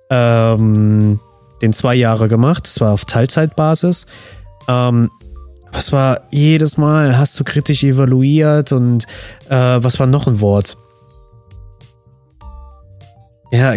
ähm, 0.10 1.20
den 1.62 1.74
zwei 1.74 1.96
Jahre 1.96 2.28
gemacht, 2.28 2.66
das 2.66 2.80
war 2.80 2.94
auf 2.94 3.06
Teilzeitbasis. 3.06 4.06
Ähm, 4.68 5.10
was 5.72 5.92
war 5.92 6.22
jedes 6.32 6.78
Mal, 6.78 7.18
hast 7.18 7.40
du 7.40 7.44
kritisch 7.44 7.84
evaluiert 7.84 8.72
und 8.72 9.06
äh, 9.50 9.56
was 9.56 10.00
war 10.00 10.08
noch 10.08 10.28
ein 10.28 10.40
Wort? 10.40 10.78
Ja, 13.52 13.74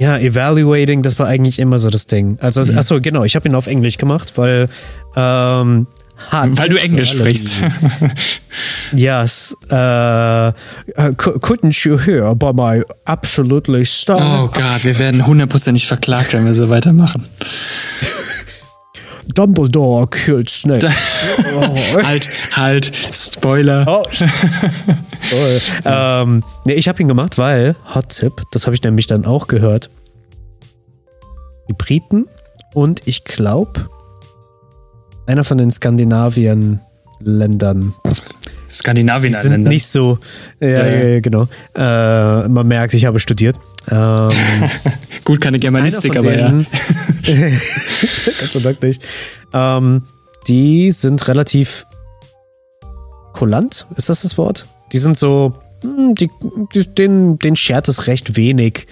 Ja, 0.00 0.18
Evaluating, 0.18 1.02
das 1.02 1.18
war 1.18 1.26
eigentlich 1.26 1.58
immer 1.58 1.78
so 1.78 1.90
das 1.90 2.06
Ding. 2.06 2.38
Also, 2.40 2.62
mhm. 2.62 2.78
achso, 2.78 3.00
genau, 3.00 3.24
ich 3.24 3.34
habe 3.34 3.48
ihn 3.48 3.54
auf 3.54 3.66
Englisch 3.66 3.98
gemacht, 3.98 4.32
weil 4.36 4.68
ähm, 5.16 5.86
hart. 6.30 6.58
Weil 6.58 6.68
du 6.68 6.80
Englisch 6.80 7.12
sprichst. 7.12 7.64
yes. 8.92 9.56
Uh, 9.70 10.52
couldn't 11.40 11.84
you 11.84 11.98
hear 11.98 12.34
by 12.34 12.52
my 12.52 12.82
absolutely 13.06 13.84
star? 13.84 14.44
Oh 14.44 14.48
Gott, 14.48 14.84
wir 14.84 14.98
werden 14.98 15.26
hundertprozentig 15.26 15.86
verklagt, 15.86 16.32
wenn 16.34 16.44
wir 16.44 16.54
so 16.54 16.70
weitermachen. 16.70 17.26
Dumbledore 19.34 20.08
killed 20.08 20.48
Snape. 20.48 20.88
oh. 21.54 21.76
halt, 22.02 22.26
halt, 22.56 22.90
Spoiler. 23.12 23.84
Oh. 23.86 24.06
ähm, 25.84 26.42
nee, 26.64 26.72
ich 26.74 26.88
habe 26.88 27.02
ihn 27.02 27.08
gemacht, 27.08 27.36
weil, 27.38 27.76
Hot 27.94 28.08
Tip, 28.08 28.42
das 28.52 28.66
habe 28.66 28.74
ich 28.74 28.82
nämlich 28.82 29.06
dann 29.06 29.26
auch 29.26 29.46
gehört. 29.46 29.90
Die 31.68 31.74
Briten 31.74 32.26
und 32.74 33.06
ich 33.06 33.24
glaube, 33.24 33.88
einer 35.26 35.44
von 35.44 35.58
den 35.58 35.70
Skandinavien-Ländern. 35.70 37.94
Skandinavien 38.70 39.32
sind 39.32 39.52
Länder. 39.52 39.70
nicht 39.70 39.86
so, 39.86 40.18
ja, 40.60 40.86
ja. 40.86 41.20
genau. 41.20 41.48
Äh, 41.74 42.48
man 42.48 42.66
merkt, 42.66 42.94
ich 42.94 43.04
habe 43.04 43.20
studiert. 43.20 43.58
Ähm, 43.90 44.30
Gut, 45.24 45.40
keine 45.40 45.58
Germanistik, 45.58 46.14
aber 46.14 46.30
denen, 46.30 46.66
ja. 47.22 47.48
Gott 47.48 48.52
sei 48.52 48.60
Dank 48.60 48.82
nicht. 48.82 49.02
Ähm, 49.54 50.02
die 50.46 50.92
sind 50.92 51.26
relativ 51.26 51.86
kulant, 53.32 53.86
ist 53.96 54.10
das 54.10 54.20
das 54.20 54.36
Wort? 54.36 54.66
Die 54.92 54.98
sind 54.98 55.16
so, 55.16 55.54
hm, 55.80 56.14
die, 56.14 56.28
die, 56.74 56.86
den, 56.86 57.38
den 57.38 57.56
schert 57.56 57.88
es 57.88 58.08
recht 58.08 58.36
wenig 58.36 58.86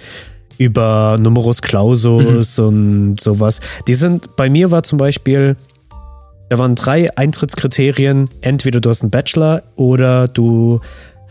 über 0.57 1.17
Numerus 1.19 1.61
Clausus 1.61 2.57
mhm. 2.57 2.65
und 2.65 3.21
sowas. 3.21 3.61
Die 3.87 3.93
sind, 3.93 4.35
bei 4.35 4.49
mir 4.49 4.71
war 4.71 4.83
zum 4.83 4.97
Beispiel, 4.97 5.57
da 6.49 6.57
waren 6.57 6.75
drei 6.75 7.15
Eintrittskriterien. 7.15 8.29
Entweder 8.41 8.81
du 8.81 8.89
hast 8.89 9.01
einen 9.01 9.11
Bachelor 9.11 9.63
oder 9.75 10.27
du 10.27 10.79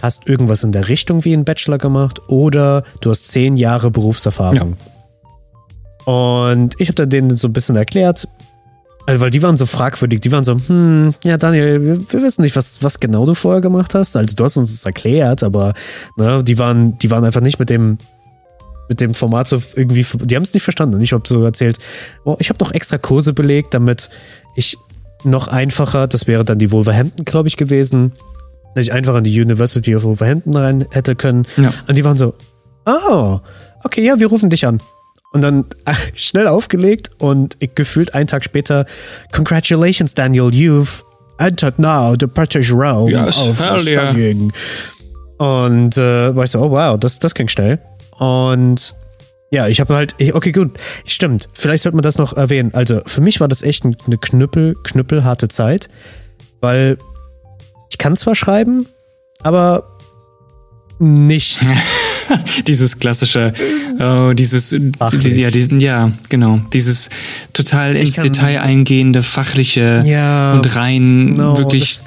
hast 0.02 0.28
irgendwas 0.28 0.62
in 0.62 0.72
der 0.72 0.88
Richtung 0.88 1.24
wie 1.24 1.32
ein 1.32 1.44
Bachelor 1.44 1.78
gemacht 1.78 2.20
oder 2.28 2.82
du 3.00 3.10
hast 3.10 3.28
zehn 3.28 3.56
Jahre 3.56 3.90
Berufserfahrung. 3.90 4.76
Ja. 6.06 6.12
Und 6.12 6.74
ich 6.78 6.88
habe 6.88 6.94
dann 6.94 7.10
denen 7.10 7.36
so 7.36 7.48
ein 7.48 7.52
bisschen 7.52 7.76
erklärt, 7.76 8.26
also, 9.06 9.20
weil 9.20 9.30
die 9.30 9.42
waren 9.42 9.56
so 9.56 9.66
fragwürdig, 9.66 10.20
die 10.20 10.32
waren 10.32 10.42
so, 10.42 10.56
hm, 10.66 11.14
ja, 11.22 11.36
Daniel, 11.36 11.80
wir, 11.80 12.12
wir, 12.12 12.22
wissen 12.22 12.42
nicht, 12.42 12.56
was, 12.56 12.82
was 12.82 12.98
genau 12.98 13.24
du 13.24 13.34
vorher 13.34 13.60
gemacht 13.60 13.94
hast. 13.94 14.16
Also 14.16 14.34
du 14.34 14.42
hast 14.42 14.56
uns 14.56 14.72
das 14.72 14.84
erklärt, 14.84 15.44
aber 15.44 15.74
ne, 16.16 16.42
die 16.42 16.58
waren, 16.58 16.98
die 16.98 17.10
waren 17.12 17.24
einfach 17.24 17.40
nicht 17.40 17.60
mit 17.60 17.70
dem, 17.70 17.98
mit 18.88 19.00
dem 19.00 19.14
Format 19.14 19.46
so 19.46 19.62
irgendwie, 19.76 20.04
die 20.24 20.34
haben 20.34 20.42
es 20.42 20.54
nicht 20.54 20.64
verstanden. 20.64 20.96
Und 20.96 21.02
ich 21.02 21.12
habe 21.12 21.22
so 21.26 21.44
erzählt, 21.44 21.78
oh, 22.24 22.36
ich 22.40 22.48
habe 22.48 22.58
noch 22.58 22.72
extra 22.72 22.98
Kurse 22.98 23.32
belegt, 23.32 23.74
damit 23.74 24.10
ich 24.56 24.76
noch 25.26 25.48
einfacher, 25.48 26.06
das 26.06 26.26
wäre 26.26 26.44
dann 26.44 26.58
die 26.58 26.70
Wolverhampton, 26.70 27.24
glaube 27.24 27.48
ich, 27.48 27.56
gewesen, 27.56 28.12
dass 28.74 28.84
ich 28.84 28.92
einfach 28.92 29.14
an 29.14 29.24
die 29.24 29.40
University 29.40 29.94
of 29.94 30.04
Wolverhampton 30.04 30.54
rein 30.54 30.84
hätte 30.90 31.16
können. 31.16 31.46
Ja. 31.56 31.72
Und 31.88 31.96
die 31.96 32.04
waren 32.04 32.16
so, 32.16 32.34
oh, 32.84 33.40
okay, 33.84 34.04
ja, 34.04 34.18
wir 34.18 34.28
rufen 34.28 34.50
dich 34.50 34.66
an. 34.66 34.80
Und 35.32 35.42
dann 35.42 35.64
schnell 36.14 36.46
aufgelegt 36.46 37.10
und 37.18 37.56
gefühlt 37.74 38.14
einen 38.14 38.26
Tag 38.26 38.44
später, 38.44 38.86
Congratulations, 39.32 40.14
Daniel, 40.14 40.48
you've 40.48 41.02
entered 41.38 41.78
now 41.78 42.14
the 42.18 42.26
British 42.26 42.72
realm 42.72 43.08
yes, 43.08 43.38
of 43.38 43.56
studying. 43.56 44.52
Yeah. 45.38 45.68
Und 45.68 45.98
äh, 45.98 46.34
war 46.34 46.44
ich 46.44 46.50
so, 46.50 46.60
oh 46.60 46.70
wow, 46.70 46.98
das, 46.98 47.18
das 47.18 47.34
ging 47.34 47.48
schnell. 47.48 47.78
Und 48.18 48.94
ja, 49.50 49.68
ich 49.68 49.80
habe 49.80 49.94
halt, 49.94 50.14
okay, 50.32 50.52
gut, 50.52 50.72
stimmt. 51.04 51.48
Vielleicht 51.52 51.84
sollte 51.84 51.96
man 51.96 52.02
das 52.02 52.18
noch 52.18 52.32
erwähnen. 52.32 52.74
Also 52.74 53.00
für 53.06 53.20
mich 53.20 53.40
war 53.40 53.48
das 53.48 53.62
echt 53.62 53.84
eine 53.84 53.94
knüppel, 53.94 54.76
knüppelharte 54.82 55.48
Zeit, 55.48 55.88
weil 56.60 56.98
ich 57.90 57.98
kann 57.98 58.16
zwar 58.16 58.34
schreiben, 58.34 58.86
aber 59.40 59.84
nicht. 60.98 61.60
dieses 62.66 62.98
klassische, 62.98 63.52
oh, 63.98 64.32
dieses, 64.32 64.70
diese, 64.70 65.40
ja, 65.40 65.50
diesen, 65.50 65.80
ja, 65.80 66.10
genau, 66.28 66.60
dieses 66.72 67.08
total 67.52 67.96
ins 67.96 68.16
Detail 68.16 68.60
eingehende, 68.60 69.22
fachliche 69.22 70.02
ja, 70.04 70.54
und 70.54 70.76
rein 70.76 71.32
no, 71.32 71.58
wirklich, 71.58 72.00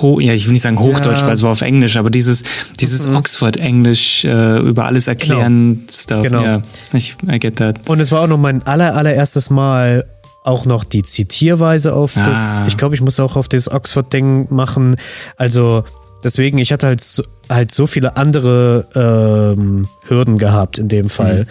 ho, 0.00 0.20
ja, 0.20 0.32
ich 0.32 0.46
will 0.46 0.52
nicht 0.52 0.62
sagen 0.62 0.78
Hochdeutsch, 0.78 1.20
ja. 1.20 1.26
weil 1.26 1.34
es 1.34 1.42
war 1.42 1.50
auf 1.50 1.62
Englisch, 1.62 1.96
aber 1.96 2.10
dieses, 2.10 2.42
dieses 2.78 3.06
mhm. 3.06 3.16
Oxford-Englisch 3.16 4.24
äh, 4.24 4.58
über 4.58 4.86
alles 4.86 5.08
erklären, 5.08 5.74
genau. 5.74 5.92
Stuff, 5.92 6.22
genau. 6.22 6.42
ja, 6.42 6.62
ich, 6.92 7.16
I 7.30 7.38
get 7.38 7.56
that. 7.56 7.88
Und 7.88 8.00
es 8.00 8.12
war 8.12 8.22
auch 8.22 8.28
noch 8.28 8.38
mein 8.38 8.62
aller, 8.66 8.94
allererstes 8.94 9.50
Mal 9.50 10.04
auch 10.42 10.64
noch 10.64 10.84
die 10.84 11.02
Zitierweise 11.02 11.94
auf 11.94 12.16
ah. 12.16 12.24
das, 12.24 12.60
ich 12.66 12.76
glaube, 12.76 12.94
ich 12.94 13.00
muss 13.00 13.20
auch 13.20 13.36
auf 13.36 13.48
das 13.48 13.70
Oxford-Ding 13.70 14.46
machen, 14.50 14.96
also 15.36 15.84
deswegen, 16.24 16.58
ich 16.58 16.72
hatte 16.72 16.86
halt 16.86 17.00
so, 17.00 17.22
halt 17.48 17.72
so 17.72 17.86
viele 17.86 18.16
andere 18.16 18.86
ähm, 18.94 19.88
Hürden 20.02 20.38
gehabt 20.38 20.78
in 20.78 20.88
dem 20.88 21.08
Fall. 21.08 21.40
Mhm. 21.44 21.46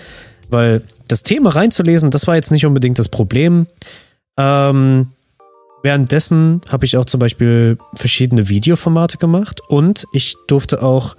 Weil 0.50 0.82
das 1.08 1.24
Thema 1.24 1.52
reinzulesen, 1.52 2.12
das 2.12 2.28
war 2.28 2.36
jetzt 2.36 2.52
nicht 2.52 2.66
unbedingt 2.66 3.00
das 3.00 3.10
Problem. 3.10 3.68
Ähm, 4.38 5.08
währenddessen 5.84 6.62
habe 6.70 6.86
ich 6.86 6.98
auch 6.98 7.06
zum 7.06 7.20
Beispiel 7.20 7.78
verschiedene 7.94 8.50
Videoformate 8.50 9.18
gemacht 9.18 9.62
und 9.68 10.06
ich 10.14 10.36
durfte 10.48 10.82
auch 10.84 11.16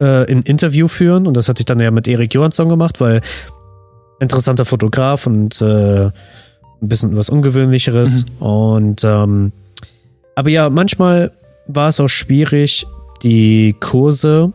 äh, 0.00 0.30
ein 0.30 0.42
Interview 0.42 0.88
führen 0.88 1.26
und 1.26 1.36
das 1.36 1.48
hatte 1.48 1.62
ich 1.62 1.66
dann 1.66 1.80
ja 1.80 1.90
mit 1.90 2.08
Erik 2.08 2.34
Johansson 2.34 2.68
gemacht, 2.68 3.00
weil 3.00 3.20
interessanter 4.20 4.64
Fotograf 4.64 5.26
und 5.26 5.60
äh, 5.62 6.06
ein 6.06 6.88
bisschen 6.88 7.16
was 7.16 7.30
Ungewöhnlicheres. 7.30 8.24
Mhm. 8.24 8.46
Und 8.46 9.04
ähm, 9.04 9.52
aber 10.34 10.50
ja, 10.50 10.70
manchmal 10.70 11.32
war 11.68 11.88
es 11.88 12.00
auch 12.00 12.08
schwierig, 12.08 12.86
die 13.22 13.76
Kurse. 13.78 14.52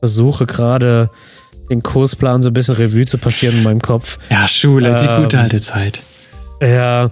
Versuche 0.00 0.46
gerade 0.46 1.10
den 1.70 1.82
Kursplan 1.82 2.42
so 2.42 2.50
ein 2.50 2.54
bisschen 2.54 2.74
Revue 2.74 3.06
zu 3.06 3.18
passieren 3.18 3.58
in 3.58 3.62
meinem 3.62 3.80
Kopf. 3.80 4.18
Ja, 4.30 4.46
Schule, 4.48 4.90
ähm, 4.90 4.96
die 4.96 5.22
gute 5.22 5.38
alte 5.38 5.60
Zeit. 5.60 6.02
Ja, 6.60 7.10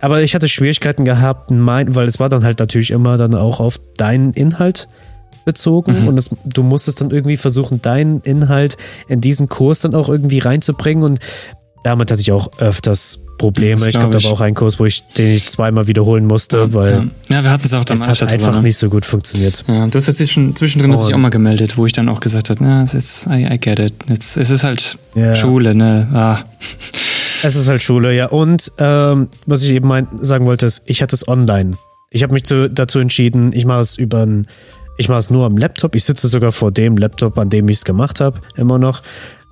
aber 0.00 0.22
ich 0.22 0.34
hatte 0.34 0.48
Schwierigkeiten 0.48 1.04
gehabt, 1.04 1.50
mein, 1.50 1.94
weil 1.94 2.08
es 2.08 2.18
war 2.18 2.28
dann 2.28 2.44
halt 2.44 2.58
natürlich 2.58 2.90
immer 2.90 3.16
dann 3.16 3.34
auch 3.34 3.60
auf 3.60 3.80
deinen 3.96 4.32
Inhalt 4.32 4.88
bezogen 5.44 6.02
mhm. 6.02 6.08
und 6.08 6.18
es, 6.18 6.30
du 6.44 6.62
musstest 6.62 7.00
dann 7.00 7.10
irgendwie 7.10 7.36
versuchen, 7.36 7.82
deinen 7.82 8.20
Inhalt 8.20 8.76
in 9.08 9.20
diesen 9.20 9.48
Kurs 9.48 9.80
dann 9.80 9.94
auch 9.94 10.08
irgendwie 10.08 10.40
reinzubringen 10.40 11.04
und 11.04 11.20
damit 11.82 12.10
hatte 12.10 12.20
ich 12.20 12.32
auch 12.32 12.50
öfters 12.58 13.18
Probleme. 13.38 13.88
Ich 13.88 13.98
glaube, 13.98 14.16
da 14.16 14.22
war 14.22 14.30
auch 14.30 14.40
ein 14.40 14.54
Kurs, 14.54 14.78
wo 14.78 14.86
ich 14.86 15.02
den 15.18 15.34
ich 15.34 15.48
zweimal 15.48 15.88
wiederholen 15.88 16.26
musste, 16.26 16.58
ja, 16.58 16.74
weil 16.74 16.92
ja. 17.28 17.36
ja 17.36 17.44
wir 17.44 17.50
hatten 17.50 17.66
es 17.66 17.74
auch 17.74 17.84
dann 17.84 18.00
es 18.00 18.06
hat 18.06 18.32
einfach 18.32 18.56
ne? 18.56 18.62
nicht 18.62 18.76
so 18.76 18.88
gut 18.88 19.04
funktioniert. 19.04 19.64
Ja, 19.66 19.86
du 19.86 19.96
hast 19.96 20.06
jetzt 20.06 20.30
schon 20.30 20.54
zwischendrin 20.54 20.92
hast 20.92 21.08
dich 21.08 21.14
auch 21.14 21.18
mal 21.18 21.30
gemeldet, 21.30 21.76
wo 21.76 21.84
ich 21.84 21.92
dann 21.92 22.08
auch 22.08 22.20
gesagt 22.20 22.50
habe, 22.50 22.64
ja, 22.64 22.82
it's, 22.82 23.26
I, 23.28 23.48
I 23.52 23.58
get 23.58 23.80
it. 23.80 23.94
It's, 24.10 24.36
es 24.36 24.50
ist 24.50 24.62
halt 24.62 24.96
ja. 25.14 25.34
Schule, 25.34 25.74
ne? 25.74 26.08
Ah. 26.12 26.44
Es 27.42 27.56
ist 27.56 27.68
halt 27.68 27.82
Schule, 27.82 28.14
ja. 28.14 28.26
Und 28.26 28.70
ähm, 28.78 29.28
was 29.46 29.64
ich 29.64 29.70
eben 29.72 29.88
mein, 29.88 30.06
sagen 30.12 30.46
wollte, 30.46 30.66
ist, 30.66 30.82
ich 30.86 31.02
hatte 31.02 31.16
es 31.16 31.26
online. 31.26 31.76
Ich 32.10 32.22
habe 32.22 32.34
mich 32.34 32.44
zu, 32.44 32.70
dazu 32.70 33.00
entschieden, 33.00 33.52
ich 33.52 33.64
mache 33.64 33.80
es 33.80 33.98
über 33.98 34.24
ein, 34.24 34.46
ich 34.98 35.08
mache 35.08 35.18
es 35.18 35.30
nur 35.30 35.46
am 35.46 35.56
Laptop. 35.56 35.96
Ich 35.96 36.04
sitze 36.04 36.28
sogar 36.28 36.52
vor 36.52 36.70
dem 36.70 36.96
Laptop, 36.96 37.36
an 37.38 37.50
dem 37.50 37.68
ich 37.68 37.78
es 37.78 37.84
gemacht 37.84 38.20
habe, 38.20 38.38
immer 38.54 38.78
noch. 38.78 39.02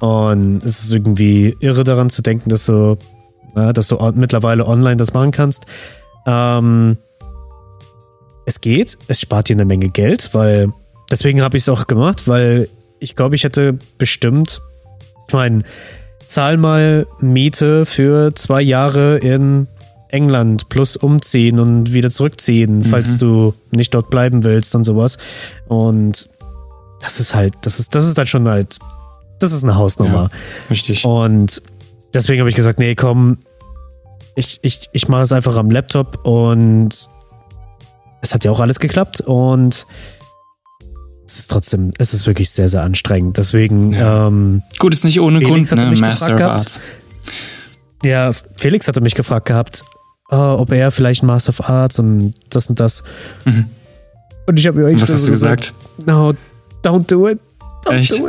Und 0.00 0.64
es 0.64 0.84
ist 0.84 0.92
irgendwie 0.92 1.56
irre 1.60 1.84
daran 1.84 2.10
zu 2.10 2.22
denken, 2.22 2.48
dass 2.48 2.66
du, 2.66 2.96
ja, 3.54 3.72
dass 3.72 3.88
du 3.88 3.96
mittlerweile 4.14 4.66
online 4.66 4.96
das 4.96 5.12
machen 5.12 5.30
kannst. 5.30 5.66
Ähm, 6.26 6.96
es 8.46 8.60
geht, 8.60 8.98
es 9.06 9.20
spart 9.20 9.48
dir 9.48 9.56
eine 9.56 9.66
Menge 9.66 9.90
Geld, 9.90 10.30
weil 10.32 10.72
deswegen 11.10 11.42
habe 11.42 11.56
ich 11.56 11.64
es 11.64 11.68
auch 11.68 11.86
gemacht, 11.86 12.26
weil 12.26 12.68
ich 12.98 13.14
glaube, 13.14 13.36
ich 13.36 13.44
hätte 13.44 13.78
bestimmt, 13.98 14.60
ich 15.28 15.34
meine, 15.34 15.62
zahl 16.26 16.56
mal 16.56 17.06
Miete 17.20 17.84
für 17.86 18.34
zwei 18.34 18.62
Jahre 18.62 19.18
in 19.18 19.68
England 20.08 20.68
plus 20.68 20.96
umziehen 20.96 21.60
und 21.60 21.92
wieder 21.92 22.10
zurückziehen, 22.10 22.78
mhm. 22.78 22.84
falls 22.84 23.18
du 23.18 23.54
nicht 23.70 23.94
dort 23.94 24.10
bleiben 24.10 24.42
willst 24.44 24.74
und 24.74 24.84
sowas. 24.84 25.18
Und 25.68 26.28
das 27.00 27.20
ist 27.20 27.34
halt, 27.34 27.54
das 27.62 27.78
ist, 27.80 27.94
das 27.94 28.06
ist 28.06 28.18
dann 28.18 28.26
schon 28.26 28.48
halt 28.48 28.78
das 29.40 29.52
ist 29.52 29.64
eine 29.64 29.76
Hausnummer. 29.76 30.30
Ja, 30.32 30.68
richtig. 30.70 31.04
Und 31.04 31.62
deswegen 32.14 32.40
habe 32.40 32.50
ich 32.50 32.56
gesagt, 32.56 32.78
nee, 32.78 32.94
komm, 32.94 33.38
ich, 34.36 34.60
ich, 34.62 34.88
ich 34.92 35.08
mache 35.08 35.22
es 35.22 35.32
einfach 35.32 35.56
am 35.56 35.70
Laptop 35.70 36.24
und 36.24 36.90
es 38.22 38.34
hat 38.34 38.44
ja 38.44 38.50
auch 38.50 38.60
alles 38.60 38.78
geklappt 38.78 39.20
und 39.22 39.86
es 41.26 41.38
ist 41.38 41.50
trotzdem, 41.50 41.92
es 41.98 42.12
ist 42.12 42.26
wirklich 42.26 42.50
sehr, 42.50 42.68
sehr 42.68 42.82
anstrengend. 42.82 43.38
Deswegen. 43.38 43.92
Ja. 43.92 44.26
Ähm, 44.26 44.62
Gut, 44.78 44.94
ist 44.94 45.04
nicht 45.04 45.20
ohne 45.20 45.40
Felix 45.40 45.70
Grund, 45.70 45.82
ne? 45.82 46.00
Master 46.00 46.34
of 46.34 46.40
Arts. 46.40 46.80
Ja, 48.02 48.32
Felix 48.56 48.88
hatte 48.88 49.00
mich 49.00 49.14
gefragt 49.14 49.46
gehabt, 49.46 49.84
uh, 50.32 50.36
ob 50.36 50.72
er 50.72 50.90
vielleicht 50.90 51.22
Master 51.22 51.50
of 51.50 51.68
Arts 51.68 51.98
und 51.98 52.34
das 52.50 52.68
und 52.68 52.80
das. 52.80 53.02
Mhm. 53.44 53.66
Und 54.46 54.58
ich 54.58 54.66
habe 54.66 54.80
mir 54.80 54.86
eigentlich 54.86 55.02
Was 55.02 55.12
hast 55.12 55.26
du 55.26 55.30
gesagt? 55.30 55.74
gesagt? 55.96 56.08
No, 56.08 56.32
don't 56.82 57.06
do 57.06 57.28
it 57.28 57.38
Echt? 57.90 58.20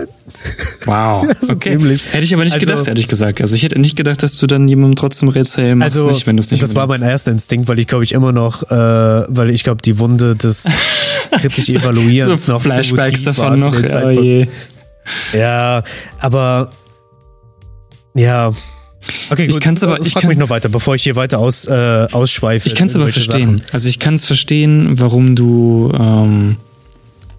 Wow. 0.86 1.28
so 1.42 1.54
okay. 1.54 1.72
ziemlich. 1.72 2.14
Hätte 2.14 2.24
ich 2.24 2.34
aber 2.34 2.44
nicht 2.44 2.54
Also- 2.54 2.66
gedacht, 2.66 2.88
ehrlich 2.88 3.08
gesagt. 3.08 3.42
Also 3.42 3.56
ich 3.56 3.64
hätte 3.64 3.80
nicht 3.80 3.96
gedacht, 3.96 4.22
dass 4.24 4.38
du 4.38 4.48
dann 4.48 4.68
jemandem 4.68 4.96
trotzdem 4.96 5.30
rätst, 5.30 5.58
hey, 5.58 5.76
mach's 5.76 5.96
Also, 5.96 6.08
nicht, 6.08 6.26
wenn 6.28 6.38
du 6.38 6.42
es 6.42 6.52
nicht 6.52 6.64
das 6.64 6.76
war 6.76 6.88
mein 6.88 7.02
erster 7.02 7.32
Instinkt, 7.32 7.68
weil 7.68 7.80
ich 7.80 7.88
glaube 7.88 8.04
ich 8.04 8.12
immer 8.14 8.32
noch, 8.32 8.64
äh, 8.64 8.76
weil 8.76 9.50
ich 9.50 9.64
glaube, 9.64 9.82
die 9.82 10.00
Wunde 10.00 10.36
des 10.36 10.66
kritisch 11.32 11.70
Evaluierens 11.70 12.46
so 12.46 12.54
noch 12.54 12.62
Flashbacks 12.62 13.26
war 13.28 13.56
davon 13.56 13.60
noch. 13.60 13.76
Oh. 13.84 14.46
Ja, 15.38 15.84
aber 16.20 16.72
ja. 18.14 18.52
Okay, 19.32 19.46
Ich 19.46 19.54
gut. 19.56 19.64
kann's 19.64 19.82
aber- 19.82 20.00
ich 20.00 20.14
frag 20.14 20.22
kann- 20.22 20.30
mich 20.30 20.38
noch 20.38 20.52
weiter, 20.52 20.70
bevor 20.70 20.94
ich 20.94 21.02
hier 21.04 21.16
weiter 21.16 21.40
aus, 21.40 21.66
äh, 21.66 21.74
ausschweife. 22.12 22.68
Ich 22.70 22.76
kann 22.76 22.86
es 22.88 22.96
aber 22.96 23.08
verstehen. 23.08 23.58
Sachen. 23.60 23.74
Also 23.74 23.90
ich 23.90 23.98
kann 23.98 24.14
es 24.14 24.26
verstehen, 24.26 25.00
warum 25.00 25.36
du, 25.36 25.92
ähm, 25.92 26.00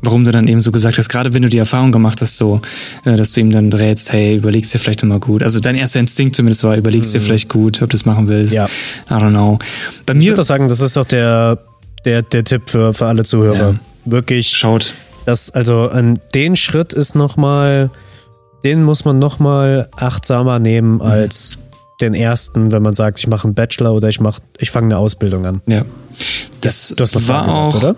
warum 0.02 0.24
du 0.24 0.30
dann 0.32 0.48
eben 0.48 0.60
so 0.60 0.72
gesagt 0.72 0.98
hast, 0.98 1.08
gerade 1.08 1.32
wenn 1.32 1.42
du 1.42 1.48
die 1.48 1.58
Erfahrung 1.58 1.92
gemacht 1.92 2.20
hast, 2.20 2.36
so, 2.36 2.60
äh, 3.04 3.16
dass 3.16 3.32
du 3.32 3.40
ihm 3.40 3.50
dann 3.50 3.72
rätst, 3.72 4.12
hey, 4.12 4.36
überlegst 4.36 4.74
dir 4.74 4.78
vielleicht 4.78 5.02
immer 5.02 5.18
gut. 5.20 5.42
Also 5.42 5.60
dein 5.60 5.76
erster 5.76 6.00
Instinkt 6.00 6.36
zumindest 6.36 6.64
war, 6.64 6.76
überlegst 6.76 7.14
dir 7.14 7.20
vielleicht 7.20 7.48
gut, 7.48 7.80
ob 7.82 7.90
du 7.90 7.96
es 7.96 8.04
machen 8.04 8.28
willst. 8.28 8.52
Mhm. 8.52 8.56
Ja. 8.56 8.66
I 9.10 9.14
don't 9.14 9.30
know. 9.30 9.58
Bei 10.06 10.12
Ich 10.12 10.18
mir 10.18 10.24
würde 10.26 10.34
doch 10.38 10.44
sagen, 10.44 10.68
das 10.68 10.80
ist 10.80 10.96
doch 10.96 11.06
der, 11.06 11.58
der, 12.04 12.22
der 12.22 12.44
Tipp 12.44 12.62
für, 12.68 12.92
für 12.92 13.06
alle 13.06 13.22
Zuhörer. 13.24 13.70
Ja. 13.72 13.74
Wirklich, 14.04 14.56
schaut. 14.56 14.92
das, 15.26 15.50
also 15.50 15.88
an 15.88 16.18
den 16.34 16.56
Schritt 16.56 16.92
ist 16.92 17.14
nochmal, 17.14 17.88
den 18.64 18.82
muss 18.82 19.04
man 19.04 19.18
nochmal 19.20 19.88
achtsamer 19.96 20.58
nehmen 20.58 20.94
Mhm. 20.96 21.02
als 21.02 21.56
den 22.00 22.14
ersten, 22.14 22.72
wenn 22.72 22.82
man 22.82 22.94
sagt, 22.94 23.20
ich 23.20 23.28
mache 23.28 23.44
einen 23.46 23.54
Bachelor 23.54 23.92
oder 23.94 24.08
ich 24.08 24.18
mach, 24.18 24.40
ich 24.58 24.72
fange 24.72 24.86
eine 24.86 24.98
Ausbildung 24.98 25.46
an. 25.46 25.60
Ja. 25.66 25.82
Das 26.60 26.92
Du 26.96 27.02
hast 27.04 27.16
eine 27.16 27.28
war 27.28 27.46
auch. 27.48 27.76
oder? 27.76 27.94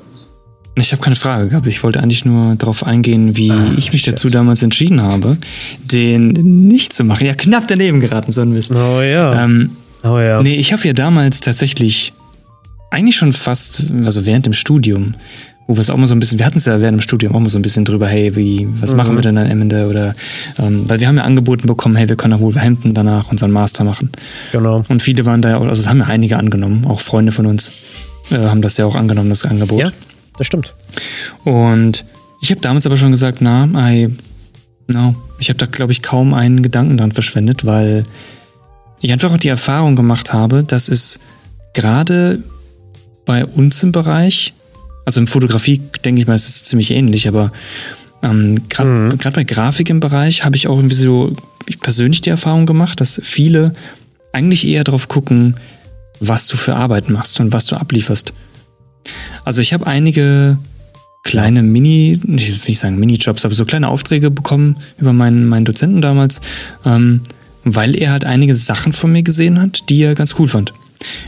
Ich 0.76 0.90
habe 0.92 1.00
keine 1.02 1.14
Frage 1.16 1.48
gehabt. 1.50 1.66
Ich 1.68 1.82
wollte 1.84 2.00
eigentlich 2.02 2.24
nur 2.24 2.56
darauf 2.56 2.84
eingehen, 2.84 3.36
wie 3.36 3.50
Ah, 3.52 3.68
ich 3.76 3.92
mich 3.92 4.02
shit. 4.02 4.14
dazu 4.14 4.28
damals 4.28 4.62
entschieden 4.62 5.00
habe, 5.00 5.36
den 5.80 6.28
nicht 6.66 6.92
zu 6.92 7.04
machen. 7.04 7.26
Ja, 7.26 7.34
knapp 7.34 7.68
daneben 7.68 8.00
geraten, 8.00 8.32
so 8.32 8.42
ein 8.42 8.50
Mist. 8.52 8.72
Oh 8.72 9.00
ja. 9.00 9.44
Ähm, 9.44 9.70
oh 10.02 10.18
ja. 10.18 10.42
Nee, 10.42 10.56
ich 10.56 10.72
habe 10.72 10.82
ja 10.84 10.92
damals 10.92 11.40
tatsächlich 11.40 12.12
eigentlich 12.90 13.16
schon 13.16 13.32
fast, 13.32 13.84
also 14.04 14.26
während 14.26 14.46
dem 14.46 14.52
Studium, 14.52 15.12
wo 15.68 15.74
wir 15.76 15.80
es 15.80 15.90
auch 15.90 15.96
mal 15.96 16.06
so 16.06 16.14
ein 16.14 16.20
bisschen, 16.20 16.38
wir 16.40 16.46
hatten 16.46 16.58
es 16.58 16.66
ja 16.66 16.80
während 16.80 16.98
dem 16.98 17.02
Studium 17.02 17.34
auch 17.36 17.40
mal 17.40 17.48
so 17.48 17.58
ein 17.58 17.62
bisschen 17.62 17.84
drüber, 17.84 18.08
hey, 18.08 18.34
wie, 18.36 18.66
was 18.80 18.90
Mhm. 18.90 18.96
machen 18.96 19.14
wir 19.16 19.22
denn 19.22 19.38
am 19.38 19.46
Ende? 19.46 19.86
Oder 19.88 20.14
ähm, 20.58 20.88
weil 20.88 21.00
wir 21.00 21.06
haben 21.08 21.16
ja 21.16 21.22
angeboten 21.22 21.66
bekommen, 21.68 21.94
hey, 21.96 22.08
wir 22.08 22.16
können 22.16 22.32
nach 22.34 22.40
Wolverhampton 22.40 22.92
danach 22.92 23.30
unseren 23.30 23.52
Master 23.52 23.84
machen. 23.84 24.10
Genau. 24.52 24.84
Und 24.88 25.02
viele 25.02 25.24
waren 25.24 25.40
da 25.40 25.50
ja, 25.50 25.56
auch- 25.58 25.66
also 25.66 25.80
es 25.80 25.88
haben 25.88 25.98
ja 26.00 26.06
einige 26.06 26.36
angenommen, 26.36 26.84
auch 26.86 27.00
Freunde 27.00 27.30
von 27.32 27.46
uns 27.46 27.70
äh, 28.30 28.36
haben 28.38 28.60
das 28.60 28.76
ja 28.76 28.86
auch 28.86 28.96
angenommen, 28.96 29.28
das 29.28 29.44
Angebot. 29.44 29.80
Ja, 29.80 29.92
das 30.38 30.46
stimmt. 30.46 30.74
Und 31.44 32.04
ich 32.40 32.50
habe 32.50 32.60
damals 32.60 32.86
aber 32.86 32.96
schon 32.96 33.10
gesagt, 33.10 33.38
na, 33.40 33.66
I, 33.90 34.08
no. 34.86 35.14
ich 35.38 35.48
habe 35.48 35.58
da, 35.58 35.66
glaube 35.66 35.92
ich, 35.92 36.02
kaum 36.02 36.34
einen 36.34 36.62
Gedanken 36.62 36.96
dran 36.96 37.12
verschwendet, 37.12 37.64
weil 37.64 38.04
ich 39.00 39.12
einfach 39.12 39.32
auch 39.32 39.38
die 39.38 39.48
Erfahrung 39.48 39.96
gemacht 39.96 40.32
habe, 40.32 40.62
dass 40.64 40.88
es 40.88 41.20
gerade 41.74 42.42
bei 43.26 43.44
uns 43.44 43.82
im 43.82 43.92
Bereich, 43.92 44.54
also 45.04 45.20
in 45.20 45.26
Fotografie 45.26 45.82
denke 46.04 46.20
ich 46.20 46.26
mal, 46.26 46.34
es 46.34 46.48
ist 46.48 46.66
ziemlich 46.66 46.90
ähnlich, 46.90 47.28
aber 47.28 47.52
ähm, 48.22 48.68
gerade 48.68 48.88
Mhm. 48.88 49.18
gerade 49.18 49.36
bei 49.36 49.44
Grafik 49.44 49.90
im 49.90 50.00
Bereich 50.00 50.44
habe 50.44 50.56
ich 50.56 50.66
auch 50.68 50.76
irgendwie 50.76 50.94
so 50.94 51.34
ich 51.66 51.80
persönlich 51.80 52.20
die 52.20 52.30
Erfahrung 52.30 52.66
gemacht, 52.66 53.00
dass 53.00 53.20
viele 53.22 53.74
eigentlich 54.32 54.66
eher 54.66 54.84
darauf 54.84 55.08
gucken, 55.08 55.56
was 56.20 56.46
du 56.46 56.56
für 56.56 56.74
Arbeit 56.74 57.08
machst 57.08 57.40
und 57.40 57.52
was 57.52 57.66
du 57.66 57.76
ablieferst. 57.76 58.32
Also 59.44 59.60
ich 59.60 59.72
habe 59.72 59.86
einige 59.86 60.58
kleine 61.22 61.62
Mini, 61.62 62.20
nicht 62.24 62.64
will 62.64 62.70
ich 62.70 62.78
sagen 62.78 62.98
Minijobs, 62.98 63.44
aber 63.44 63.54
so 63.54 63.64
kleine 63.64 63.88
Aufträge 63.88 64.30
bekommen 64.30 64.76
über 64.98 65.12
meinen, 65.12 65.48
meinen 65.48 65.64
Dozenten 65.64 66.00
damals, 66.00 66.40
ähm, 66.84 67.22
weil 67.64 67.96
er 67.96 68.12
halt 68.12 68.24
einige 68.24 68.54
Sachen 68.54 68.92
von 68.92 69.10
mir 69.10 69.22
gesehen 69.22 69.60
hat, 69.60 69.88
die 69.88 70.02
er 70.02 70.14
ganz 70.14 70.34
cool 70.38 70.48
fand. 70.48 70.72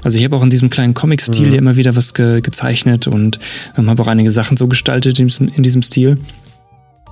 Also 0.03 0.19
ich 0.19 0.25
habe 0.25 0.37
auch 0.37 0.43
in 0.43 0.51
diesem 0.51 0.71
kleinen 0.71 0.95
Comic-Stil 0.95 1.53
ja 1.53 1.59
immer 1.59 1.77
wieder 1.77 1.97
was 1.97 2.15
ge 2.15 2.41
gezeichnet 2.41 3.07
und 3.07 3.39
ähm, 3.77 3.91
habe 3.91 4.03
auch 4.03 4.07
einige 4.07 4.31
Sachen 4.31 4.57
so 4.57 4.69
gestaltet 4.69 5.19
in 5.19 5.29
diesem, 5.29 5.49
in 5.55 5.63
diesem 5.63 5.83
Stil. 5.83 6.19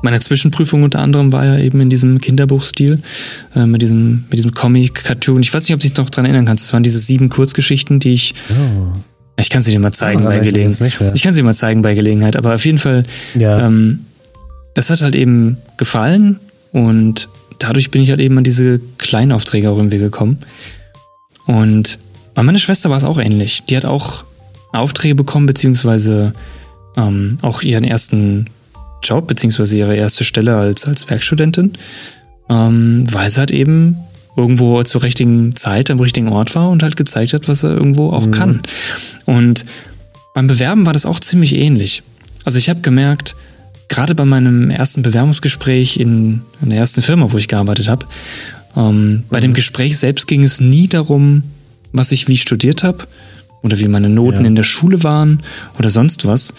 Meine 0.03 0.21
Zwischenprüfung 0.21 0.83
unter 0.83 1.01
anderem 1.01 1.33
war 1.33 1.47
ja 1.47 1.59
eben 1.59 1.81
in 1.81 1.89
diesem 1.89 2.21
Kinderbuchstil, 2.21 3.03
äh, 3.55 3.67
mit 3.67 3.81
diesem, 3.81 4.25
mit 4.29 4.35
diesem 4.35 4.53
Comic-Cartoon. 4.53 5.41
Ich 5.41 5.53
weiß 5.53 5.65
nicht, 5.65 5.75
ob 5.75 5.81
du 5.81 5.89
dich 5.89 5.97
noch 5.97 6.11
dran 6.11 6.27
erinnern 6.27 6.45
kannst. 6.45 6.65
Das 6.65 6.73
waren 6.75 6.83
diese 6.83 6.99
sieben 6.99 7.31
Kurzgeschichten, 7.31 8.01
die 8.01 8.13
ich. 8.13 8.35
Ich 9.37 9.51
kann 9.51 9.63
sie 9.63 9.73
dir 9.73 9.81
mal 9.81 9.93
zeigen 9.93 10.23
bei 10.25 10.37
ich 10.39 10.43
Gelegenheit. 10.45 11.01
mehr. 11.01 11.15
Ich 11.15 11.23
kann 11.23 11.33
sie 11.33 11.41
dir 11.41 11.45
mal 11.45 11.55
zeigen 11.55 11.83
bei 11.83 11.95
Gelegenheit, 11.95 12.37
aber 12.37 12.55
auf 12.55 12.65
jeden 12.65 12.79
Fall 12.79 13.03
Ja. 13.35 13.67
ähm, 13.67 14.07
das 14.75 14.91
hat 14.91 15.03
halt 15.03 15.15
eben 15.15 15.59
gefallen 15.77 16.39
und 16.73 17.29
dadurch 17.59 17.91
bin 17.91 18.03
ich 18.03 18.11
halt 18.11 18.21
eben 18.21 18.37
an 18.39 18.45
diese 18.45 18.81
kleinen 18.99 19.33
Aufträge 19.33 19.71
auch 19.71 19.77
irgendwie 19.77 19.99
gekommen. 19.99 20.39
Und 21.47 21.99
bei 22.35 22.43
meiner 22.43 22.59
Schwester 22.59 22.91
war 22.91 22.97
es 22.97 23.05
auch 23.05 23.19
ähnlich. 23.19 23.63
Die 23.69 23.77
hat 23.77 23.85
auch 23.85 24.25
Aufträge 24.73 25.15
bekommen, 25.15 25.47
beziehungsweise 25.47 26.33
ähm, 26.97 27.39
auch 27.43 27.63
ihren 27.63 27.85
ersten 27.85 28.47
Job, 29.03 29.27
beziehungsweise 29.29 29.79
ihre 29.79 29.95
erste 29.95 30.25
Stelle 30.25 30.57
als, 30.57 30.85
als 30.87 31.09
Werkstudentin, 31.11 31.75
ähm, 32.49 33.05
weil 33.13 33.31
sie 33.31 33.39
halt 33.39 33.51
eben 33.51 33.99
irgendwo 34.37 34.83
zur 34.83 35.03
richtigen 35.03 35.55
Zeit 35.55 35.91
am 35.91 36.01
richtigen 36.01 36.29
Ort 36.29 36.55
war 36.55 36.71
und 36.71 36.83
halt 36.83 36.97
gezeigt 36.97 37.33
hat, 37.35 37.49
was 37.49 37.63
er 37.63 37.71
irgendwo 37.71 38.11
auch 38.11 38.31
kann. 38.31 38.61
Und 39.27 39.65
beim 40.35 40.47
Bewerben 40.49 40.87
war 40.87 40.93
das 40.93 41.07
auch 41.07 41.21
ziemlich 41.21 41.55
ähnlich. 41.55 42.03
Also 42.45 42.59
ich 42.59 42.69
habe 42.69 42.81
gemerkt, 42.81 43.37
gerade 43.89 44.15
bei 44.15 44.25
meinem 44.25 44.71
ersten 44.71 45.03
Bewerbungsgespräch 45.03 45.97
in, 45.99 46.43
in 46.61 46.71
der 46.71 46.79
ersten 46.79 47.01
Firma, 47.03 47.31
wo 47.31 47.37
ich 47.39 47.49
gearbeitet 47.49 47.89
habe, 47.89 48.07
ähm, 48.77 49.23
bei 49.31 49.41
dem 49.41 49.55
Gespräch 49.55 49.99
selbst 49.99 50.27
ging 50.27 50.43
es 50.43 50.61
nie 50.61 50.89
darum, 50.89 51.45
was 51.93 52.11
ich 52.11 52.27
wie 52.27 52.37
studiert 52.37 52.83
habe 52.83 53.05
oder 53.63 53.79
wie 53.79 53.87
meine 53.89 54.09
Noten 54.09 54.41
Ja. 54.43 54.47
in 54.49 54.57
der 54.57 54.65
Schule 54.65 55.05
waren 55.05 55.43
oder 55.79 55.91
sonst 55.91 56.27
was, 56.27 56.55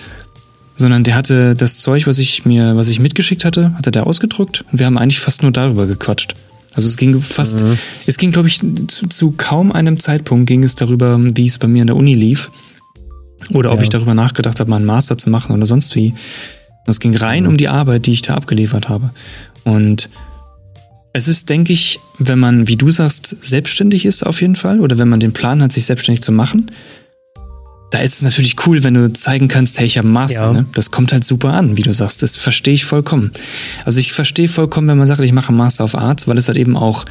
sondern 0.77 1.03
der 1.03 1.15
hatte 1.15 1.55
das 1.55 1.79
Zeug, 1.79 2.07
was 2.07 2.17
ich 2.19 2.45
mir, 2.45 2.77
was 2.77 2.87
ich 2.87 2.99
mitgeschickt 2.99 3.43
hatte, 3.43 3.73
hatte 3.75 3.91
der 3.91 4.07
ausgedruckt 4.07 4.63
und 4.71 4.79
wir 4.79 4.85
haben 4.85 4.97
eigentlich 4.97 5.19
fast 5.19 5.41
nur 5.43 5.51
darüber 5.51 5.87
gequatscht. 5.87 6.35
Also 6.75 6.87
es 6.89 6.97
ging 6.97 7.21
fast, 7.21 7.63
es 8.05 8.17
ging, 8.17 8.31
glaube 8.31 8.47
ich, 8.49 8.59
zu, 8.87 9.07
zu 9.07 9.33
kaum 9.37 9.71
einem 9.71 9.97
Zeitpunkt 9.99 10.47
ging 10.47 10.63
es 10.63 10.75
darüber, 10.75 11.17
wie 11.19 11.47
es 11.47 11.57
bei 11.57 11.67
mir 11.67 11.81
in 11.81 11.87
der 11.87 11.95
Uni 11.95 12.13
lief 12.13 12.51
oder 13.53 13.71
ob 13.71 13.77
Ja. 13.77 13.83
ich 13.83 13.89
darüber 13.89 14.13
nachgedacht 14.13 14.59
habe, 14.59 14.69
mal 14.69 14.77
einen 14.77 14.85
Master 14.85 15.17
zu 15.17 15.29
machen 15.29 15.55
oder 15.55 15.65
sonst 15.65 15.95
wie. 15.95 16.13
Es 16.87 16.99
ging 16.99 17.15
rein 17.15 17.47
um 17.47 17.57
die 17.57 17.67
Arbeit, 17.69 18.05
die 18.05 18.11
ich 18.11 18.21
da 18.21 18.35
abgeliefert 18.35 18.89
habe. 18.89 19.09
Und 19.63 20.09
es 21.13 21.27
ist, 21.27 21.49
denke 21.49 21.71
ich, 21.73 21.99
wenn 22.19 22.37
man, 22.39 22.67
wie 22.67 22.75
du 22.75 22.91
sagst, 22.91 23.37
selbstständig 23.41 24.05
ist 24.05 24.23
auf 24.25 24.41
jeden 24.41 24.55
Fall 24.57 24.81
oder 24.81 24.97
wenn 24.97 25.07
man 25.09 25.19
den 25.21 25.31
Plan 25.33 25.61
hat, 25.63 25.71
sich 25.71 25.85
selbstständig 25.85 26.21
zu 26.21 26.31
machen, 26.31 26.69
da 27.91 27.99
ist 27.99 28.15
es 28.15 28.21
natürlich 28.23 28.55
cool, 28.65 28.83
wenn 28.83 28.93
du 28.95 29.11
zeigen 29.13 29.47
kannst, 29.47 29.79
hey, 29.79 29.85
ich 29.85 29.97
habe 29.97 30.07
Master. 30.07 30.45
Ja. 30.47 30.53
Ne? 30.53 30.65
Das 30.73 30.91
kommt 30.91 31.13
halt 31.13 31.23
super 31.23 31.53
an, 31.53 31.77
wie 31.77 31.81
du 31.81 31.93
sagst. 31.93 32.23
Das 32.23 32.35
verstehe 32.35 32.73
ich 32.73 32.83
vollkommen. 32.85 33.31
Also 33.85 33.99
ich 33.99 34.11
verstehe 34.11 34.47
vollkommen, 34.47 34.87
wenn 34.87 34.97
man 34.97 35.07
sagt, 35.07 35.21
ich 35.21 35.31
mache 35.31 35.53
Master 35.53 35.83
of 35.85 35.95
Arts, 35.95 36.27
weil 36.27 36.37
es 36.37 36.47
halt 36.47 36.57
eben 36.57 36.75
auch 36.75 37.05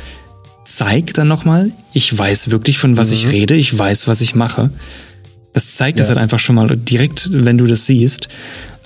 zeigt 0.64 1.18
dann 1.18 1.28
nochmal, 1.28 1.72
ich 1.92 2.16
weiß 2.16 2.50
wirklich, 2.50 2.78
von 2.78 2.96
was 2.96 3.10
ich 3.12 3.28
rede, 3.30 3.54
ich 3.54 3.76
weiß, 3.78 4.08
was 4.08 4.20
ich 4.20 4.34
mache. 4.34 4.70
Das 5.52 5.76
zeigt 5.76 6.00
es 6.00 6.06
Ja. 6.08 6.14
halt 6.14 6.18
einfach 6.22 6.38
schon 6.38 6.56
mal 6.56 6.68
direkt, 6.76 7.28
wenn 7.32 7.58
du 7.58 7.66
das 7.66 7.86
siehst. 7.86 8.28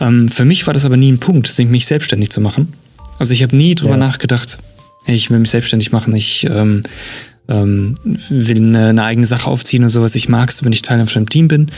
Ähm, 0.01 0.29
für 0.29 0.45
mich 0.45 0.67
war 0.67 0.75
das 0.75 0.85
aber 0.85 0.97
nie 0.97 1.11
ein 1.11 1.19
Punkt, 1.21 1.47
sich 1.47 1.67
mich 1.69 1.87
selbstständig 1.87 2.31
zu 2.31 2.41
machen. 2.41 2.73
Also 3.19 3.33
ich 3.33 3.43
habe 3.43 3.57
nie 3.57 3.75
drüber 3.75 3.93
Ja. 3.93 3.97
nachgedacht, 3.99 4.59
ich 5.07 5.31
will 5.31 5.39
mich 5.39 5.51
selbstständig 5.51 5.91
machen, 5.93 6.15
ich 6.15 6.45
ähm, 6.51 6.83
ähm, 7.49 7.95
will 8.29 8.59
eine, 8.59 8.89
eine 8.89 9.03
eigene 9.05 9.27
Sache 9.27 9.51
aufziehen 9.51 9.83
und 9.83 9.89
sowas. 9.89 10.15
Ich 10.15 10.29
mag 10.29 10.51
es, 10.51 10.65
wenn 10.65 10.73
ich 10.73 10.83
Teil 10.83 11.05
von 11.07 11.17
einem 11.21 11.29
Team 11.29 11.49
bin. 11.49 11.71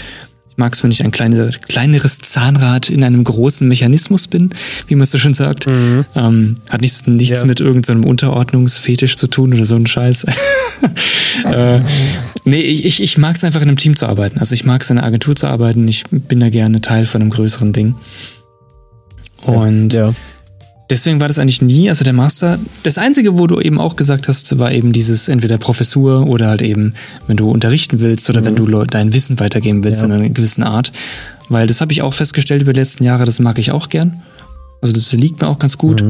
Ich 0.51 0.57
mag 0.57 0.75
es, 0.75 0.83
wenn 0.83 0.91
ich 0.91 1.05
ein 1.05 1.13
kleines, 1.13 1.61
kleineres 1.61 2.19
Zahnrad 2.19 2.91
in 2.91 3.05
einem 3.05 3.23
großen 3.25 3.67
Mechanismus 3.67 4.27
bin, 4.27 4.51
wie 4.89 4.95
man 4.97 5.05
es 5.05 5.11
so 5.13 5.19
schön 5.19 5.33
sagt. 5.33 5.67
Ähm, 6.15 6.57
hat 6.69 6.81
nichts, 6.83 7.07
nichts 7.07 7.41
Ja. 7.41 7.47
mit 7.47 7.61
irgendeinem 7.61 8.05
Unterordnungsfetisch 8.05 9.17
zu 9.17 9.29
tun 9.29 9.55
oder 9.55 9.65
so 9.65 9.77
ein 9.77 9.87
Scheiß. 9.87 10.25
äh, 11.47 11.81
nee, 12.45 12.61
ich, 12.61 12.85
ich, 12.85 13.03
ich 13.03 13.17
mag 13.17 13.37
es 13.37 13.45
einfach 13.45 13.63
in 13.63 13.69
einem 13.69 13.79
Team 13.79 13.97
zu 13.97 14.07
arbeiten. 14.07 14.39
Also 14.39 14.55
ich 14.55 14.65
mag 14.65 14.83
es 14.83 14.91
in 14.91 14.99
einer 14.99 15.07
Agentur 15.07 15.37
zu 15.37 15.47
arbeiten. 15.47 15.87
Ich 15.89 16.05
bin 16.11 16.41
da 16.41 16.51
gerne 16.51 16.81
Teil 16.81 17.07
von 17.07 17.23
einem 17.23 17.31
größeren 17.31 17.73
Ding. 17.73 17.95
Und 19.43 19.95
ja. 19.95 20.15
Deswegen 20.91 21.21
war 21.21 21.29
das 21.29 21.39
eigentlich 21.39 21.63
nie, 21.63 21.89
also 21.89 22.05
der 22.05 22.13
Master, 22.13 22.59
das 22.83 22.99
Einzige, 22.99 23.39
wo 23.39 23.47
du 23.47 23.61
eben 23.61 23.79
auch 23.79 23.97
gesagt 23.97 24.29
hast, 24.29 24.59
war 24.59 24.73
eben 24.73 24.93
dieses 24.93 25.29
entweder 25.29 25.57
Professur 25.59 26.27
oder 26.27 26.49
halt 26.49 26.63
eben, 26.63 26.95
wenn 27.27 27.37
du 27.37 27.51
unterrichten 27.51 28.01
willst 28.01 28.29
oder 28.29 28.45
wenn 28.45 28.57
du 28.57 28.67
dein 28.85 29.13
Wissen 29.13 29.39
weitergeben 29.41 29.85
willst 29.85 30.01
Ja. 30.01 30.07
in 30.07 30.13
einer 30.13 30.29
gewissen 30.29 30.63
Art. 30.65 30.93
Weil 31.49 31.67
das 31.67 31.81
habe 31.81 31.93
ich 31.93 32.03
auch 32.03 32.15
festgestellt 32.15 32.63
über 32.63 32.73
die 32.73 32.81
letzten 32.81 33.05
Jahre, 33.05 33.25
das 33.25 33.39
mag 33.41 33.59
ich 33.59 33.71
auch 33.73 33.89
gern. 33.89 34.23
Also 34.83 34.93
das 34.93 35.13
liegt 35.13 35.41
mir 35.41 35.49
auch 35.49 35.59
ganz 35.59 35.79
gut. 35.79 36.03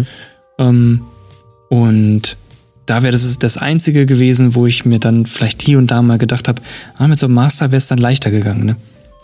Ähm, 0.59 1.01
und 1.69 2.37
da 2.87 3.03
wäre 3.03 3.12
das 3.12 3.38
das 3.38 3.57
Einzige 3.57 4.05
gewesen, 4.07 4.55
wo 4.55 4.66
ich 4.66 4.85
mir 4.85 4.99
dann 4.99 5.25
vielleicht 5.27 5.62
hier 5.62 5.79
und 5.79 5.90
da 5.90 6.03
mal 6.03 6.19
gedacht 6.19 6.49
habe, 6.49 6.61
ah, 6.97 7.07
mit 7.07 7.19
so 7.19 7.27
einem 7.27 7.35
Master 7.35 7.66
wäre 7.71 7.77
es 7.79 7.87
dann 7.87 7.99
leichter 7.99 8.31
gegangen, 8.31 8.64
ne? 8.64 8.77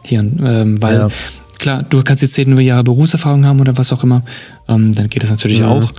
Hier, 0.05 0.21
ähm, 0.21 0.81
weil 0.81 0.95
Ja. 0.97 1.09
Klar, 1.59 1.83
du 1.83 2.03
kannst 2.03 2.23
jetzt 2.23 2.35
zehn 2.35 2.57
Jahre 2.61 2.85
Berufserfahrung 2.85 3.47
haben 3.47 3.61
oder 3.61 3.77
was 3.77 3.92
auch 3.92 4.03
immer, 4.03 4.23
ähm, 4.69 4.95
dann 4.95 5.09
geht 5.09 5.23
das 5.23 5.31
natürlich 5.31 5.61
Mhm. 5.61 5.66
auch. 5.66 5.92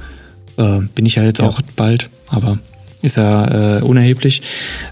Äh, 0.58 0.80
bin 0.96 1.06
ich 1.06 1.15
ja 1.15 1.24
jetzt 1.24 1.39
ja. 1.39 1.48
auch 1.48 1.62
bald, 1.76 2.10
aber 2.28 2.58
ist 3.02 3.17
ja 3.17 3.78
äh, 3.78 3.82
unerheblich. 3.82 4.41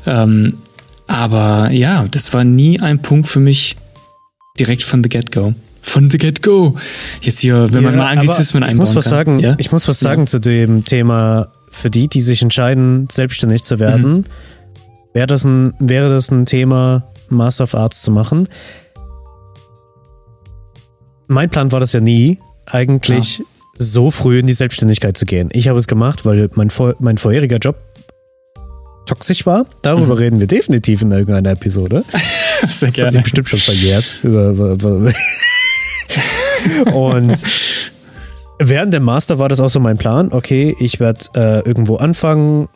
Ähm, 0.05 0.57
aber 1.07 1.71
ja, 1.71 2.05
das 2.09 2.33
war 2.33 2.43
nie 2.43 2.79
ein 2.79 3.01
Punkt 3.01 3.27
für 3.27 3.39
mich 3.39 3.75
direkt 4.59 4.83
von 4.83 5.03
the 5.03 5.09
get-go. 5.09 5.53
Von 5.81 6.09
the 6.09 6.17
get-go. 6.17 6.75
Jetzt 7.21 7.39
hier, 7.39 7.67
wenn 7.71 7.83
ja, 7.83 7.89
man 7.89 7.97
mal 7.97 8.07
Anglizismen 8.07 8.63
ich 8.63 8.69
einbauen 8.69 8.87
muss 8.87 8.95
was 8.95 9.05
kann. 9.05 9.11
Sagen, 9.11 9.39
ja? 9.39 9.55
Ich 9.59 9.71
muss 9.71 9.87
was 9.87 9.99
sagen 9.99 10.25
zu 10.27 10.39
dem 10.39 10.83
Thema, 10.83 11.47
für 11.69 11.89
die, 11.89 12.07
die 12.07 12.21
sich 12.21 12.41
entscheiden, 12.41 13.07
selbstständig 13.11 13.63
zu 13.63 13.79
werden. 13.79 14.11
Mhm. 14.11 14.23
Wäre 15.13 15.27
das, 15.27 15.45
ein, 15.45 15.73
wäre 15.79 16.09
das 16.09 16.31
ein 16.31 16.45
Thema, 16.45 17.03
Master 17.29 17.65
of 17.65 17.75
Arts 17.75 18.01
zu 18.01 18.11
machen? 18.11 18.47
Mein 21.27 21.49
Plan 21.49 21.71
war 21.71 21.79
das 21.79 21.93
ja 21.93 21.99
nie, 21.99 22.39
eigentlich 22.65 23.41
so 23.77 24.11
früh 24.11 24.39
in 24.39 24.47
die 24.47 24.53
Selbstständigkeit 24.53 25.17
zu 25.17 25.25
gehen. 25.25 25.49
Ich 25.51 25.67
habe 25.67 25.77
es 25.77 25.87
gemacht, 25.87 26.25
weil 26.25 26.49
mein, 26.55 26.69
vor, 26.69 26.95
mein 26.99 27.17
vorheriger 27.17 27.57
Job 27.57 27.75
toxisch 29.05 29.45
war. 29.45 29.65
Darüber 29.81 30.15
mhm. 30.15 30.19
reden 30.19 30.39
wir 30.39 30.47
definitiv 30.47 31.01
in 31.01 31.11
irgendeiner 31.11 31.51
Episode. 31.51 32.03
Sehr 32.67 32.87
das 32.87 32.95
gerne. 32.95 33.07
hat 33.07 33.13
sich 33.13 33.23
bestimmt 33.23 33.49
schon 33.49 33.59
verjährt. 33.59 34.15
Und 36.93 37.43
während 38.59 38.93
dem 38.93 39.03
Master 39.03 39.39
war 39.39 39.49
das 39.49 39.59
auch 39.59 39.69
so 39.69 39.79
mein 39.79 39.97
Plan. 39.97 40.31
Okay, 40.31 40.75
ich 40.79 40.99
werde 40.99 41.25
äh, 41.35 41.67
irgendwo 41.67 41.97
anfangen 41.97 42.69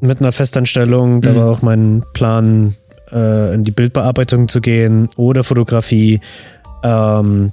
mit 0.00 0.20
einer 0.20 0.32
Festanstellung. 0.32 1.20
Da 1.20 1.32
mhm. 1.32 1.36
war 1.36 1.50
auch 1.50 1.62
mein 1.62 2.02
Plan, 2.14 2.74
äh, 3.12 3.54
in 3.54 3.64
die 3.64 3.70
Bildbearbeitung 3.70 4.48
zu 4.48 4.60
gehen 4.60 5.08
oder 5.16 5.44
Fotografie. 5.44 6.20
Ähm, 6.82 7.52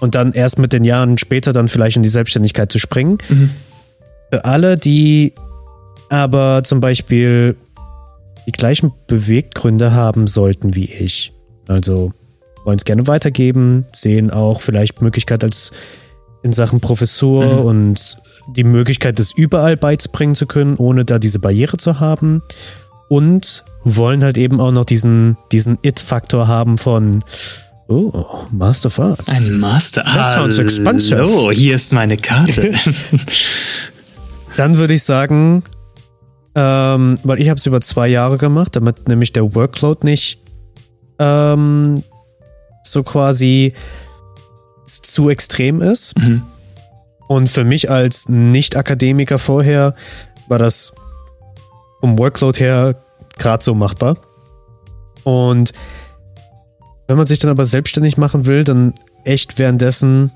und 0.00 0.14
dann 0.14 0.32
erst 0.32 0.58
mit 0.58 0.72
den 0.72 0.84
Jahren 0.84 1.18
später 1.18 1.52
dann 1.52 1.68
vielleicht 1.68 1.96
in 1.96 2.02
die 2.02 2.08
Selbstständigkeit 2.08 2.70
zu 2.70 2.78
springen. 2.78 3.18
Mhm. 3.28 3.50
Für 4.30 4.44
alle, 4.44 4.76
die 4.76 5.32
aber 6.08 6.62
zum 6.64 6.80
Beispiel 6.80 7.56
die 8.46 8.52
gleichen 8.52 8.92
Beweggründe 9.06 9.92
haben 9.92 10.26
sollten 10.26 10.74
wie 10.74 10.84
ich. 10.84 11.32
Also 11.66 12.12
wollen 12.64 12.78
es 12.78 12.84
gerne 12.84 13.06
weitergeben, 13.06 13.86
sehen 13.92 14.30
auch 14.30 14.60
vielleicht 14.60 15.02
Möglichkeit 15.02 15.42
als 15.44 15.72
in 16.42 16.52
Sachen 16.52 16.80
Professur 16.80 17.44
mhm. 17.44 17.66
und 17.66 18.16
die 18.54 18.64
Möglichkeit, 18.64 19.18
das 19.18 19.32
überall 19.32 19.76
beizubringen 19.76 20.34
zu 20.34 20.46
können, 20.46 20.76
ohne 20.76 21.04
da 21.04 21.18
diese 21.18 21.40
Barriere 21.40 21.76
zu 21.76 21.98
haben. 21.98 22.42
Und 23.08 23.64
wollen 23.84 24.24
halt 24.24 24.36
eben 24.36 24.60
auch 24.60 24.72
noch 24.72 24.84
diesen, 24.84 25.36
diesen 25.52 25.78
It-Faktor 25.82 26.48
haben 26.48 26.76
von 26.76 27.22
Oh, 27.88 28.46
Master 28.50 28.86
of 28.88 28.98
Arts. 28.98 29.32
Ein 29.32 29.60
Master. 29.60 30.02
That 30.02 30.32
sounds 30.32 30.58
expensive. 30.58 31.24
Oh, 31.24 31.52
hier 31.52 31.76
ist 31.76 31.92
meine 31.92 32.16
Karte. 32.16 32.74
Dann 34.56 34.78
würde 34.78 34.94
ich 34.94 35.04
sagen, 35.04 35.62
ähm, 36.54 37.18
weil 37.22 37.40
ich 37.40 37.48
habe 37.48 37.58
es 37.58 37.66
über 37.66 37.80
zwei 37.80 38.08
Jahre 38.08 38.38
gemacht, 38.38 38.74
damit 38.74 39.08
nämlich 39.08 39.32
der 39.32 39.54
Workload 39.54 40.00
nicht 40.04 40.38
ähm, 41.18 42.02
so 42.82 43.02
quasi 43.02 43.74
zu 44.86 45.28
extrem 45.28 45.82
ist. 45.82 46.18
Mhm. 46.18 46.42
Und 47.28 47.48
für 47.48 47.64
mich 47.64 47.90
als 47.90 48.28
Nicht-Akademiker 48.28 49.38
vorher 49.38 49.94
war 50.48 50.58
das 50.58 50.92
vom 52.00 52.18
Workload 52.18 52.58
her 52.58 52.96
gerade 53.38 53.62
so 53.62 53.74
machbar. 53.74 54.16
Und 55.24 55.72
wenn 57.06 57.16
man 57.16 57.26
sich 57.26 57.38
dann 57.38 57.50
aber 57.50 57.64
selbstständig 57.64 58.16
machen 58.16 58.46
will, 58.46 58.64
dann 58.64 58.94
echt 59.24 59.58
währenddessen 59.58 60.30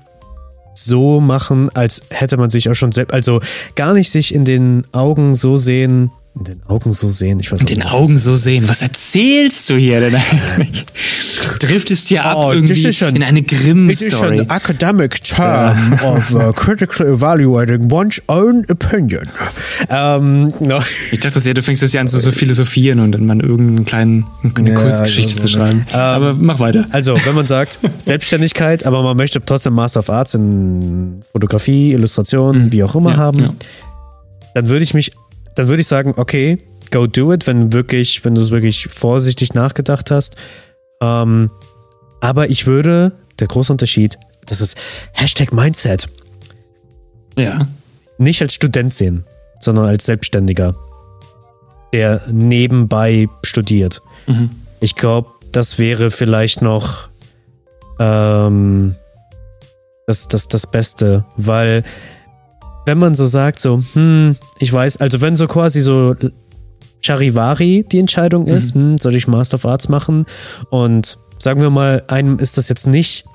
so 0.73 1.19
machen, 1.19 1.69
als 1.73 2.01
hätte 2.11 2.37
man 2.37 2.49
sich 2.49 2.69
auch 2.69 2.75
schon 2.75 2.91
selbst, 2.91 3.13
also 3.13 3.41
gar 3.75 3.93
nicht 3.93 4.09
sich 4.09 4.33
in 4.33 4.45
den 4.45 4.83
Augen 4.93 5.35
so 5.35 5.57
sehen, 5.57 6.11
in 6.33 6.45
den 6.45 6.63
Augen 6.65 6.93
so 6.93 7.09
sehen. 7.09 7.39
Ich 7.41 7.51
weiß 7.51 7.59
in 7.61 7.65
den 7.65 7.83
Augen 7.83 8.17
so 8.17 8.37
sehen. 8.37 8.69
Was 8.69 8.81
erzählst 8.81 9.69
du 9.69 9.75
hier 9.75 9.99
denn 9.99 10.15
eigentlich? 10.15 10.85
Driftest 11.59 12.07
hier 12.07 12.23
ab 12.23 12.37
oh, 12.39 12.51
irgendwie 12.53 13.03
an, 13.03 13.15
in 13.15 13.23
eine 13.23 13.41
Grimm-Story. 13.41 14.41
An 14.41 14.49
academic 14.49 15.23
term 15.23 15.97
ja. 15.99 16.13
of 16.15 16.33
uh, 16.33 16.53
critical 16.53 17.05
evaluating 17.05 17.91
one's 17.91 18.21
own 18.27 18.65
opinion. 18.69 19.27
Um, 19.89 20.53
no. 20.59 20.79
Ich 21.11 21.19
dachte 21.19 21.39
ja, 21.39 21.53
du 21.53 21.61
fängst 21.61 21.81
jetzt 21.81 21.93
ja 21.93 22.01
an 22.01 22.07
so, 22.07 22.19
so 22.19 22.31
philosophieren 22.31 22.99
und 22.99 23.11
dann 23.11 23.25
mal 23.25 23.41
irgendeine 23.41 23.83
kleine 23.83 24.23
eine 24.55 24.69
ja, 24.69 24.75
Kurzgeschichte 24.75 25.35
zu 25.35 25.49
schreiben. 25.49 25.85
Um, 25.91 25.99
aber 25.99 26.33
mach 26.33 26.59
weiter. 26.59 26.85
Also, 26.91 27.17
wenn 27.25 27.35
man 27.35 27.47
sagt, 27.47 27.79
Selbstständigkeit, 27.97 28.85
aber 28.85 29.03
man 29.03 29.17
möchte 29.17 29.43
trotzdem 29.43 29.73
Master 29.73 29.99
of 29.99 30.09
Arts 30.09 30.35
in 30.35 31.21
Fotografie, 31.31 31.91
Illustration, 31.91 32.65
mhm. 32.65 32.71
wie 32.71 32.83
auch 32.83 32.95
immer 32.95 33.17
haben, 33.17 33.57
dann 34.53 34.67
würde 34.67 34.83
ich 34.83 34.93
mich 34.93 35.11
dann 35.55 35.67
würde 35.67 35.81
ich 35.81 35.87
sagen, 35.87 36.13
okay, 36.17 36.57
go 36.91 37.07
do 37.07 37.33
it, 37.33 37.47
wenn 37.47 37.73
wirklich, 37.73 38.23
wenn 38.25 38.35
du 38.35 38.41
es 38.41 38.51
wirklich 38.51 38.87
vorsichtig 38.87 39.53
nachgedacht 39.53 40.11
hast. 40.11 40.35
Ähm, 41.01 41.51
aber 42.19 42.49
ich 42.49 42.67
würde, 42.67 43.13
der 43.39 43.47
große 43.47 43.71
Unterschied, 43.71 44.17
das 44.45 44.61
ist 44.61 44.77
Hashtag 45.13 45.53
Mindset. 45.53 46.09
Ja. 47.37 47.67
Nicht 48.17 48.41
als 48.41 48.53
Student 48.53 48.93
sehen, 48.93 49.25
sondern 49.59 49.85
als 49.85 50.05
Selbstständiger, 50.05 50.75
der 51.93 52.21
nebenbei 52.31 53.27
studiert. 53.43 54.01
Mhm. 54.27 54.51
Ich 54.79 54.95
glaube, 54.95 55.29
das 55.51 55.79
wäre 55.79 56.11
vielleicht 56.11 56.61
noch 56.61 57.09
ähm, 57.99 58.95
das, 60.05 60.27
das, 60.27 60.47
das 60.47 60.67
Beste, 60.67 61.25
weil 61.37 61.83
wenn 62.85 62.97
man 62.97 63.15
so 63.15 63.25
sagt, 63.25 63.59
so, 63.59 63.83
hm, 63.93 64.35
ich 64.59 64.71
weiß, 64.71 64.97
also 64.97 65.21
wenn 65.21 65.35
so 65.35 65.47
quasi 65.47 65.81
so 65.81 66.15
Charivari 67.01 67.85
die 67.91 67.99
Entscheidung 67.99 68.47
ist, 68.47 68.75
mhm. 68.75 68.91
hm, 68.91 68.97
soll 68.97 69.15
ich 69.15 69.27
Master 69.27 69.55
of 69.55 69.65
Arts 69.65 69.89
machen? 69.89 70.25
Und 70.69 71.17
sagen 71.39 71.61
wir 71.61 71.69
mal, 71.69 72.03
einem 72.07 72.39
ist 72.39 72.57
das 72.57 72.69
jetzt 72.69 72.87
nicht 72.87 73.25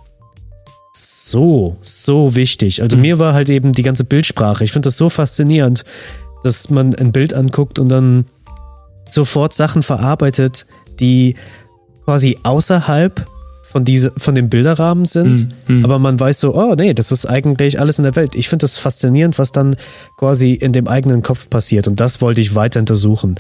so, 0.92 1.76
so 1.82 2.35
wichtig. 2.35 2.82
Also 2.82 2.96
mhm. 2.96 3.02
mir 3.02 3.18
war 3.18 3.35
halt 3.35 3.48
eben 3.48 3.72
die 3.72 3.82
ganze 3.82 4.04
Bildsprache. 4.04 4.64
Ich 4.64 4.72
finde 4.72 4.87
das 4.87 4.96
so 4.96 5.09
faszinierend, 5.09 5.85
dass 6.42 6.70
man 6.70 6.94
ein 6.94 7.12
Bild 7.12 7.35
anguckt 7.35 7.78
und 7.78 7.88
dann 7.88 8.26
sofort 9.11 9.52
Sachen 9.52 9.82
verarbeitet, 9.82 10.66
die 11.00 11.37
quasi 12.04 12.38
außerhalb 12.42 13.26
von, 13.66 13.85
diese, 13.85 14.12
von 14.16 14.35
dem 14.35 14.48
Bilderrahmen 14.48 15.07
sind, 15.07 15.48
mhm. 15.68 15.85
aber 15.85 15.98
man 15.98 16.18
weiß 16.18 16.40
so, 16.40 16.55
oh 16.55 16.74
nee, 16.76 16.94
das 16.94 17.11
ist 17.11 17.26
eigentlich 17.26 17.81
alles 17.81 17.98
in 17.98 18.05
der 18.05 18.14
Welt. 18.16 18.35
Ich 18.35 18.48
finde 18.48 18.62
das 18.62 18.79
faszinierend, 18.79 19.38
was 19.38 19.52
dann 19.52 19.76
quasi 20.16 20.52
in 20.52 20.72
dem 20.72 20.87
eigenen 20.87 21.22
Kopf 21.22 21.50
passiert 21.50 21.88
und 21.88 21.98
das 21.98 22.20
wollte 22.20 22.40
ich 22.40 22.55
weiter 22.55 22.81
untersuchen. 22.81 23.35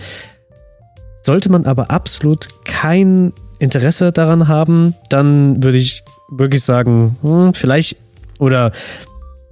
Sollte 1.22 1.50
man 1.50 1.64
aber 1.64 1.90
absolut 1.90 2.48
kein 2.64 3.32
Interesse 3.58 4.12
daran 4.12 4.48
haben, 4.48 4.94
dann 5.08 5.62
würde 5.62 5.78
ich 5.78 6.02
wirklich 6.28 6.62
sagen, 6.62 7.16
hm, 7.22 7.54
vielleicht 7.54 7.96
oder 8.38 8.72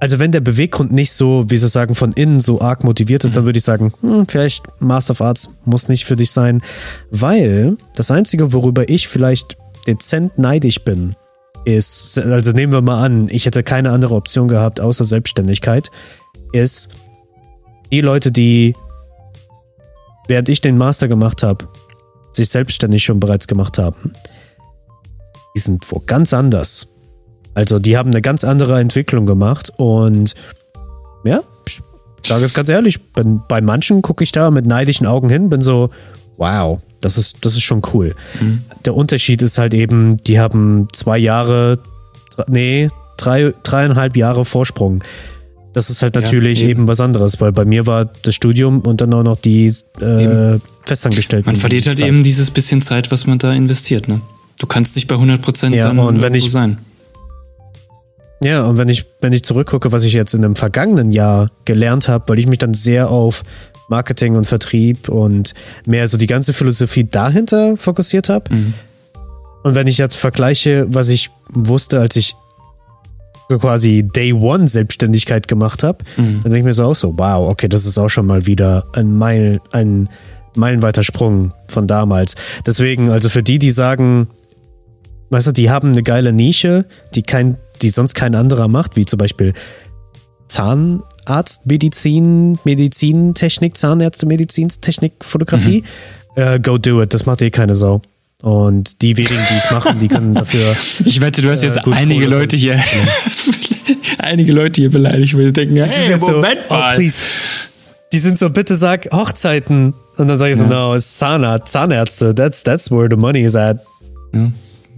also 0.00 0.18
wenn 0.18 0.32
der 0.32 0.40
Beweggrund 0.40 0.92
nicht 0.92 1.12
so, 1.12 1.46
wie 1.48 1.56
sie 1.56 1.68
sagen, 1.68 1.94
von 1.94 2.12
innen 2.12 2.40
so 2.40 2.60
arg 2.60 2.84
motiviert 2.84 3.24
ist, 3.24 3.30
mhm. 3.30 3.34
dann 3.36 3.44
würde 3.46 3.58
ich 3.58 3.64
sagen, 3.64 3.92
hm, 4.00 4.26
vielleicht 4.28 4.64
Master 4.80 5.12
of 5.12 5.20
Arts 5.20 5.50
muss 5.64 5.88
nicht 5.88 6.04
für 6.04 6.16
dich 6.16 6.30
sein, 6.30 6.60
weil 7.10 7.78
das 7.94 8.10
Einzige, 8.10 8.52
worüber 8.52 8.88
ich 8.88 9.08
vielleicht 9.08 9.56
dezent 9.86 10.38
neidisch 10.38 10.82
bin, 10.82 11.16
ist, 11.64 12.18
also 12.18 12.52
nehmen 12.52 12.72
wir 12.72 12.82
mal 12.82 13.02
an, 13.02 13.28
ich 13.30 13.46
hätte 13.46 13.62
keine 13.62 13.90
andere 13.90 14.14
Option 14.14 14.48
gehabt 14.48 14.80
außer 14.80 15.04
Selbstständigkeit, 15.04 15.90
ist 16.52 16.90
die 17.90 18.00
Leute, 18.00 18.30
die 18.30 18.74
während 20.28 20.48
ich 20.48 20.60
den 20.60 20.78
Master 20.78 21.08
gemacht 21.08 21.42
habe, 21.42 21.66
sich 22.32 22.48
selbstständig 22.48 23.04
schon 23.04 23.20
bereits 23.20 23.46
gemacht 23.46 23.78
haben, 23.78 24.14
die 25.54 25.60
sind 25.60 25.90
wo 25.90 26.02
ganz 26.04 26.32
anders. 26.34 26.88
Also 27.54 27.78
die 27.78 27.96
haben 27.96 28.10
eine 28.10 28.22
ganz 28.22 28.42
andere 28.42 28.80
Entwicklung 28.80 29.26
gemacht 29.26 29.72
und 29.76 30.34
ja, 31.24 31.40
ich 31.66 31.80
sage 32.28 32.44
es 32.44 32.54
ganz 32.54 32.68
ehrlich, 32.68 33.12
bin, 33.12 33.42
bei 33.48 33.60
manchen 33.60 34.02
gucke 34.02 34.24
ich 34.24 34.32
da 34.32 34.50
mit 34.50 34.66
neidischen 34.66 35.06
Augen 35.06 35.28
hin, 35.28 35.48
bin 35.48 35.60
so, 35.60 35.90
wow, 36.36 36.80
das 37.04 37.18
ist, 37.18 37.36
das 37.42 37.54
ist 37.54 37.62
schon 37.62 37.82
cool. 37.92 38.14
Mhm. 38.40 38.62
Der 38.84 38.94
Unterschied 38.94 39.42
ist 39.42 39.58
halt 39.58 39.74
eben, 39.74 40.16
die 40.18 40.40
haben 40.40 40.88
zwei 40.92 41.18
Jahre, 41.18 41.78
nee, 42.48 42.88
drei, 43.16 43.52
dreieinhalb 43.62 44.16
Jahre 44.16 44.44
Vorsprung. 44.44 45.02
Das 45.74 45.90
ist 45.90 46.02
halt 46.02 46.14
natürlich 46.14 46.60
ja, 46.60 46.68
eben. 46.68 46.82
eben. 46.82 46.88
was 46.88 47.00
anderes, 47.00 47.40
weil 47.40 47.52
bei 47.52 47.64
mir 47.64 47.86
war 47.86 48.06
das 48.22 48.34
Studium 48.34 48.80
und 48.80 49.00
dann 49.00 49.12
auch 49.12 49.24
noch 49.24 49.36
die 49.36 49.66
äh, 49.66 50.58
Festangestellten. 50.86 51.46
Man 51.46 51.56
verliert 51.56 51.86
halt 51.86 51.98
Zeit. 51.98 52.08
eben 52.08 52.22
dieses 52.22 52.50
bisschen 52.50 52.80
Zeit, 52.80 53.10
was 53.10 53.26
man 53.26 53.38
da 53.38 53.52
investiert. 53.52 54.08
Ne? 54.08 54.20
Du 54.60 54.66
kannst 54.66 54.94
nicht 54.94 55.08
bei 55.08 55.16
100 55.16 55.42
Prozent 55.42 55.74
ja, 55.74 55.82
dann 55.82 55.98
und 55.98 56.22
wenn 56.22 56.34
ich, 56.34 56.50
sein. 56.50 56.78
Ja, 58.42 58.62
und 58.64 58.78
wenn 58.78 58.88
ich, 58.88 59.04
wenn 59.20 59.32
ich 59.32 59.42
zurückgucke, 59.42 59.90
was 59.90 60.04
ich 60.04 60.12
jetzt 60.12 60.32
in 60.32 60.42
dem 60.42 60.54
vergangenen 60.54 61.10
Jahr 61.12 61.50
gelernt 61.64 62.08
habe, 62.08 62.24
weil 62.28 62.38
ich 62.38 62.46
mich 62.46 62.58
dann 62.58 62.72
sehr 62.72 63.10
auf 63.10 63.42
Marketing 63.88 64.36
und 64.36 64.46
Vertrieb 64.46 65.08
und 65.08 65.54
mehr 65.86 66.08
so 66.08 66.16
die 66.16 66.26
ganze 66.26 66.52
Philosophie 66.52 67.04
dahinter 67.04 67.76
fokussiert 67.76 68.28
habe. 68.28 68.52
Mhm. 68.54 68.74
Und 69.62 69.74
wenn 69.74 69.86
ich 69.86 69.98
jetzt 69.98 70.16
vergleiche, 70.16 70.86
was 70.88 71.08
ich 71.08 71.30
wusste, 71.48 72.00
als 72.00 72.16
ich 72.16 72.34
so 73.48 73.58
quasi 73.58 74.02
Day 74.02 74.32
One 74.32 74.68
Selbstständigkeit 74.68 75.48
gemacht 75.48 75.82
habe, 75.82 75.98
dann 76.16 76.42
denke 76.42 76.58
ich 76.58 76.64
mir 76.64 76.72
so 76.72 76.84
auch 76.84 76.94
so, 76.94 77.18
wow, 77.18 77.48
okay, 77.48 77.68
das 77.68 77.86
ist 77.86 77.98
auch 77.98 78.08
schon 78.08 78.26
mal 78.26 78.46
wieder 78.46 78.84
ein 78.94 79.16
Meil, 79.18 79.60
ein 79.72 80.08
meilenweiter 80.54 81.02
Sprung 81.02 81.52
von 81.68 81.86
damals. 81.86 82.34
Deswegen, 82.66 83.10
also 83.10 83.28
für 83.28 83.42
die, 83.42 83.58
die 83.58 83.70
sagen, 83.70 84.28
weißt 85.30 85.48
du, 85.48 85.52
die 85.52 85.70
haben 85.70 85.92
eine 85.92 86.02
geile 86.02 86.32
Nische, 86.32 86.84
die 87.14 87.22
kein, 87.22 87.56
die 87.82 87.90
sonst 87.90 88.14
kein 88.14 88.34
anderer 88.34 88.68
macht, 88.68 88.96
wie 88.96 89.04
zum 89.04 89.18
Beispiel 89.18 89.52
Zahnarztmedizin, 90.46 92.58
Medizintechnik, 92.64 93.76
Zahnärzte-Medizintechnik, 93.76 95.12
Fotografie. 95.20 95.82
Äh, 96.36 96.60
go 96.60 96.78
do 96.78 97.02
it, 97.02 97.12
das 97.14 97.26
macht 97.26 97.42
eh 97.42 97.50
keine 97.50 97.74
Sau. 97.74 98.00
Und 98.42 99.00
die 99.02 99.16
wenigen, 99.16 99.38
die 99.50 99.54
es 99.56 99.70
machen, 99.70 99.98
die 100.00 100.08
können 100.08 100.34
dafür. 100.34 100.74
Ich 101.06 101.20
wette, 101.20 101.40
du 101.40 101.50
hast 101.50 101.62
Äh, 101.62 101.66
jetzt 101.68 101.82
gut, 101.82 101.94
einige 101.94 102.24
Kohle 102.24 102.38
Leute 102.38 102.56
hier, 102.56 102.82
einige 104.18 104.52
Leute 104.52 104.82
hier 104.82 104.90
beleidigt, 104.90 105.36
weil 105.36 105.46
sie 105.46 105.52
denken, 105.52 105.76
hey, 105.76 106.10
jetzt 106.10 106.20
so, 106.20 106.32
Moment 106.32 106.58
oh, 106.68 106.74
mal. 106.74 106.96
please. 106.96 107.22
Die 108.12 108.18
sind 108.18 108.38
so, 108.38 108.50
bitte 108.50 108.76
sag 108.76 109.08
Hochzeiten. 109.12 109.94
Und 110.16 110.28
dann 110.28 110.38
sage 110.38 110.52
ich 110.52 110.58
so, 110.58 110.66
no, 110.66 110.94
es 110.94 111.06
ist 111.06 111.18
Zahnarzt, 111.18 111.72
Zahnärzte, 111.72 112.34
that's, 112.34 112.62
that's 112.62 112.90
where 112.90 113.08
the 113.10 113.16
money 113.16 113.42
is 113.42 113.56
at. 113.56 113.78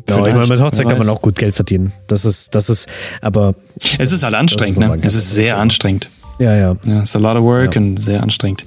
No, 0.08 0.26
ich 0.26 0.34
meine, 0.34 0.62
Hochzeit 0.62 0.88
kann 0.88 0.98
man 0.98 1.08
auch 1.08 1.20
gut 1.20 1.36
Geld 1.36 1.54
verdienen. 1.54 1.92
Das 2.06 2.24
ist, 2.24 2.54
das 2.54 2.70
ist, 2.70 2.88
aber. 3.20 3.54
es 3.98 4.12
ist 4.12 4.22
halt 4.22 4.34
anstrengend, 4.34 4.78
nochmal 4.78 4.98
ne? 4.98 5.02
Es 5.04 5.14
ist 5.14 5.32
sehr 5.34 5.58
anstrengend. 5.58 6.08
Ja, 6.38 6.54
ja. 6.54 6.76
Ja, 6.84 7.00
it's 7.00 7.16
a 7.16 7.18
lot 7.18 7.36
of 7.36 7.42
work 7.44 7.74
und 7.76 7.96
sehr 7.98 8.22
anstrengend. 8.22 8.64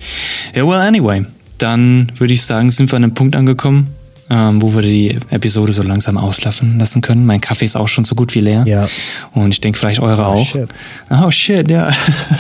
Ja, 0.54 0.63
well, 0.67 0.80
anyway, 0.82 1.25
dann 1.60 2.12
würde 2.17 2.34
ich 2.34 2.41
sagen, 2.43 2.71
sind 2.71 2.91
wir 2.91 2.97
an 2.97 3.04
einem 3.04 3.13
Punkt 3.13 3.36
angekommen, 3.36 3.93
ähm, 4.30 4.62
wo 4.62 4.73
wir 4.73 4.82
die 4.82 5.17
Episode 5.30 5.71
so 5.71 5.84
langsam 5.84 6.17
auslaufen 6.17 6.78
lassen 6.80 7.02
können. 7.02 7.25
Mein 7.25 7.41
Kaffee 7.41 7.65
ist 7.65 7.75
auch 7.75 7.88
schon 7.88 8.06
so 8.06 8.15
gut 8.15 8.34
wie 8.36 8.41
leer. 8.41 8.63
Ja. 8.67 8.88
Und 9.34 9.49
ich 9.54 9.62
denke 9.62 9.78
vielleicht 9.80 10.02
eure 10.02 10.25
auch. 10.28 10.45
shit. 10.45 10.67
Oh 11.10 11.32
shit, 11.32 11.69
ja. 11.69 11.89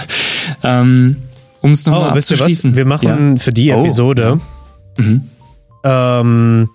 ähm, 0.63 1.15
um 1.61 1.71
es 1.71 1.85
nochmal 1.85 2.09
Oh, 2.09 2.11
abzuschließen. 2.15 2.71
was? 2.71 2.77
Wir 2.77 2.85
machen 2.85 3.37
ja. 3.37 3.41
für 3.43 3.51
die 3.53 3.71
Oh, 3.71 3.79
Episode. 3.81 4.39
Mhm. 4.97 5.21
Ähm, 5.83 6.69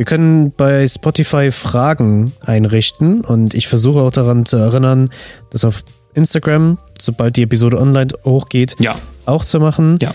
wir 0.00 0.06
können 0.06 0.50
bei 0.56 0.86
Spotify 0.86 1.52
Fragen 1.52 2.32
einrichten 2.46 3.20
und 3.20 3.52
ich 3.52 3.68
versuche 3.68 4.00
auch 4.00 4.10
daran 4.10 4.46
zu 4.46 4.56
erinnern, 4.56 5.10
das 5.50 5.62
auf 5.62 5.84
Instagram, 6.14 6.78
sobald 6.98 7.36
die 7.36 7.42
Episode 7.42 7.78
online 7.78 8.08
hochgeht, 8.24 8.76
Ja, 8.80 8.94
auch 9.26 9.44
zu 9.44 9.60
machen. 9.60 9.98
ja. 10.00 10.14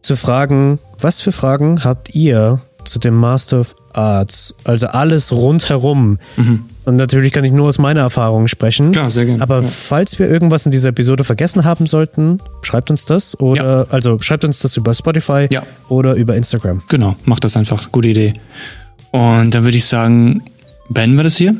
Zu 0.00 0.16
fragen, 0.16 0.78
was 0.98 1.20
für 1.20 1.30
Fragen 1.30 1.84
habt 1.84 2.14
ihr 2.14 2.60
zu 2.84 2.98
dem 3.00 3.14
Master 3.14 3.60
of 3.60 3.76
Arts? 3.92 4.54
Also 4.64 4.86
alles 4.86 5.30
rundherum. 5.30 6.18
Und 6.86 6.96
natürlich 6.96 7.32
kann 7.32 7.44
ich 7.44 7.52
nur 7.52 7.68
aus 7.68 7.76
meiner 7.78 8.00
Erfahrung 8.00 8.48
sprechen. 8.48 8.92
Klar, 8.92 9.10
sehr 9.10 9.26
gerne. 9.26 9.42
Aber 9.42 9.58
Ja. 9.58 9.64
falls 9.68 10.18
wir 10.18 10.30
irgendwas 10.30 10.64
in 10.64 10.72
dieser 10.72 10.88
Episode 10.88 11.22
vergessen 11.22 11.66
haben 11.66 11.84
sollten, 11.86 12.40
schreibt 12.62 12.90
uns 12.90 13.04
das 13.04 13.38
oder 13.38 13.88
also 13.90 14.18
schreibt 14.22 14.46
uns 14.46 14.60
das 14.60 14.78
über 14.78 14.94
Spotify 14.94 15.48
Ja. 15.50 15.64
oder 15.90 16.14
über 16.14 16.34
Instagram. 16.34 16.82
Genau, 16.88 17.14
macht 17.26 17.44
das 17.44 17.58
einfach. 17.58 17.92
Gute 17.92 18.08
Idee. 18.08 18.32
Und 19.10 19.54
dann 19.54 19.64
würde 19.64 19.76
ich 19.76 19.84
sagen, 19.84 20.42
beenden 20.88 21.16
wir 21.16 21.24
das 21.24 21.36
hier. 21.36 21.54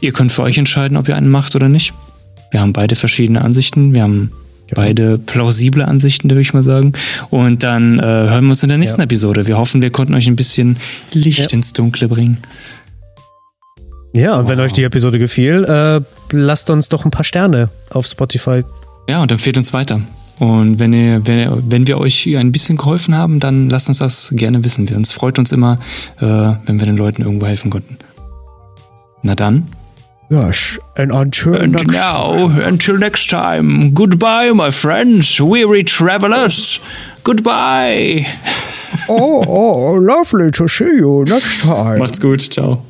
Ihr 0.00 0.12
könnt 0.12 0.32
für 0.32 0.42
euch 0.42 0.58
entscheiden, 0.58 0.96
ob 0.96 1.08
ihr 1.08 1.16
einen 1.16 1.28
macht 1.28 1.54
oder 1.54 1.68
nicht. 1.68 1.92
Wir 2.50 2.60
haben 2.60 2.72
beide 2.72 2.94
verschiedene 2.96 3.42
Ansichten. 3.42 3.94
Wir 3.94 4.02
haben 4.02 4.32
Genau. 4.66 4.82
beide 4.82 5.18
plausible 5.18 5.84
Ansichten, 5.84 6.30
würde 6.30 6.40
ich 6.42 6.54
mal 6.54 6.62
sagen. 6.62 6.92
Und 7.30 7.64
dann 7.64 7.98
äh, 7.98 8.02
hören 8.02 8.44
wir 8.44 8.50
uns 8.50 8.62
in 8.62 8.68
der 8.68 8.78
nächsten 8.78 9.00
Ja. 9.00 9.04
Episode. 9.04 9.46
Wir 9.48 9.58
hoffen, 9.58 9.82
wir 9.82 9.90
konnten 9.90 10.14
euch 10.14 10.28
ein 10.28 10.36
bisschen 10.36 10.76
Licht 11.12 11.38
Ja. 11.40 11.46
ins 11.50 11.72
Dunkle 11.72 12.06
bringen. 12.08 12.38
Ja, 14.12 14.36
und 14.36 14.48
wenn 14.48 14.58
euch 14.60 14.72
die 14.72 14.82
Episode 14.84 15.18
gefiel, 15.18 15.64
äh, 15.64 16.00
lasst 16.32 16.70
uns 16.70 16.88
doch 16.88 17.04
ein 17.04 17.10
paar 17.10 17.24
Sterne 17.24 17.68
auf 17.90 18.06
Spotify. 18.06 18.62
Ja, 19.08 19.22
und 19.22 19.30
empfehlt 19.32 19.58
uns 19.58 19.72
weiter. 19.72 20.00
Und 20.40 20.78
wenn, 20.78 20.92
ihr, 20.94 21.26
wenn, 21.26 21.38
ihr, 21.38 21.62
wenn 21.68 21.86
wir 21.86 21.98
euch 21.98 22.26
ein 22.36 22.50
bisschen 22.50 22.78
geholfen 22.78 23.14
haben, 23.14 23.40
dann 23.40 23.68
lasst 23.68 23.88
uns 23.88 23.98
das 23.98 24.32
gerne 24.34 24.64
wissen. 24.64 24.88
Wir 24.88 24.96
uns 24.96 25.12
freut 25.12 25.38
uns 25.38 25.52
immer, 25.52 25.78
äh, 26.18 26.24
wenn 26.24 26.80
wir 26.80 26.86
den 26.86 26.96
Leuten 26.96 27.22
irgendwo 27.22 27.46
helfen 27.46 27.70
konnten. 27.70 27.98
Na 29.22 29.34
dann. 29.34 29.68
Yes, 30.30 30.78
and 30.96 31.12
until 31.12 31.56
And 31.56 31.72
next 31.72 31.92
now, 31.92 32.46
until 32.46 32.96
next 32.96 33.28
time, 33.30 33.92
goodbye, 33.92 34.52
my 34.54 34.70
friends, 34.70 35.40
weary 35.40 35.82
travelers. 35.82 36.78
Goodbye. 37.24 38.26
Oh, 39.08 39.44
oh, 39.46 39.94
lovely 39.98 40.52
to 40.52 40.68
see 40.68 40.98
you 40.98 41.24
next 41.24 41.60
time. 41.62 41.98
Macht's 41.98 42.20
gut, 42.20 42.40
ciao. 42.40 42.89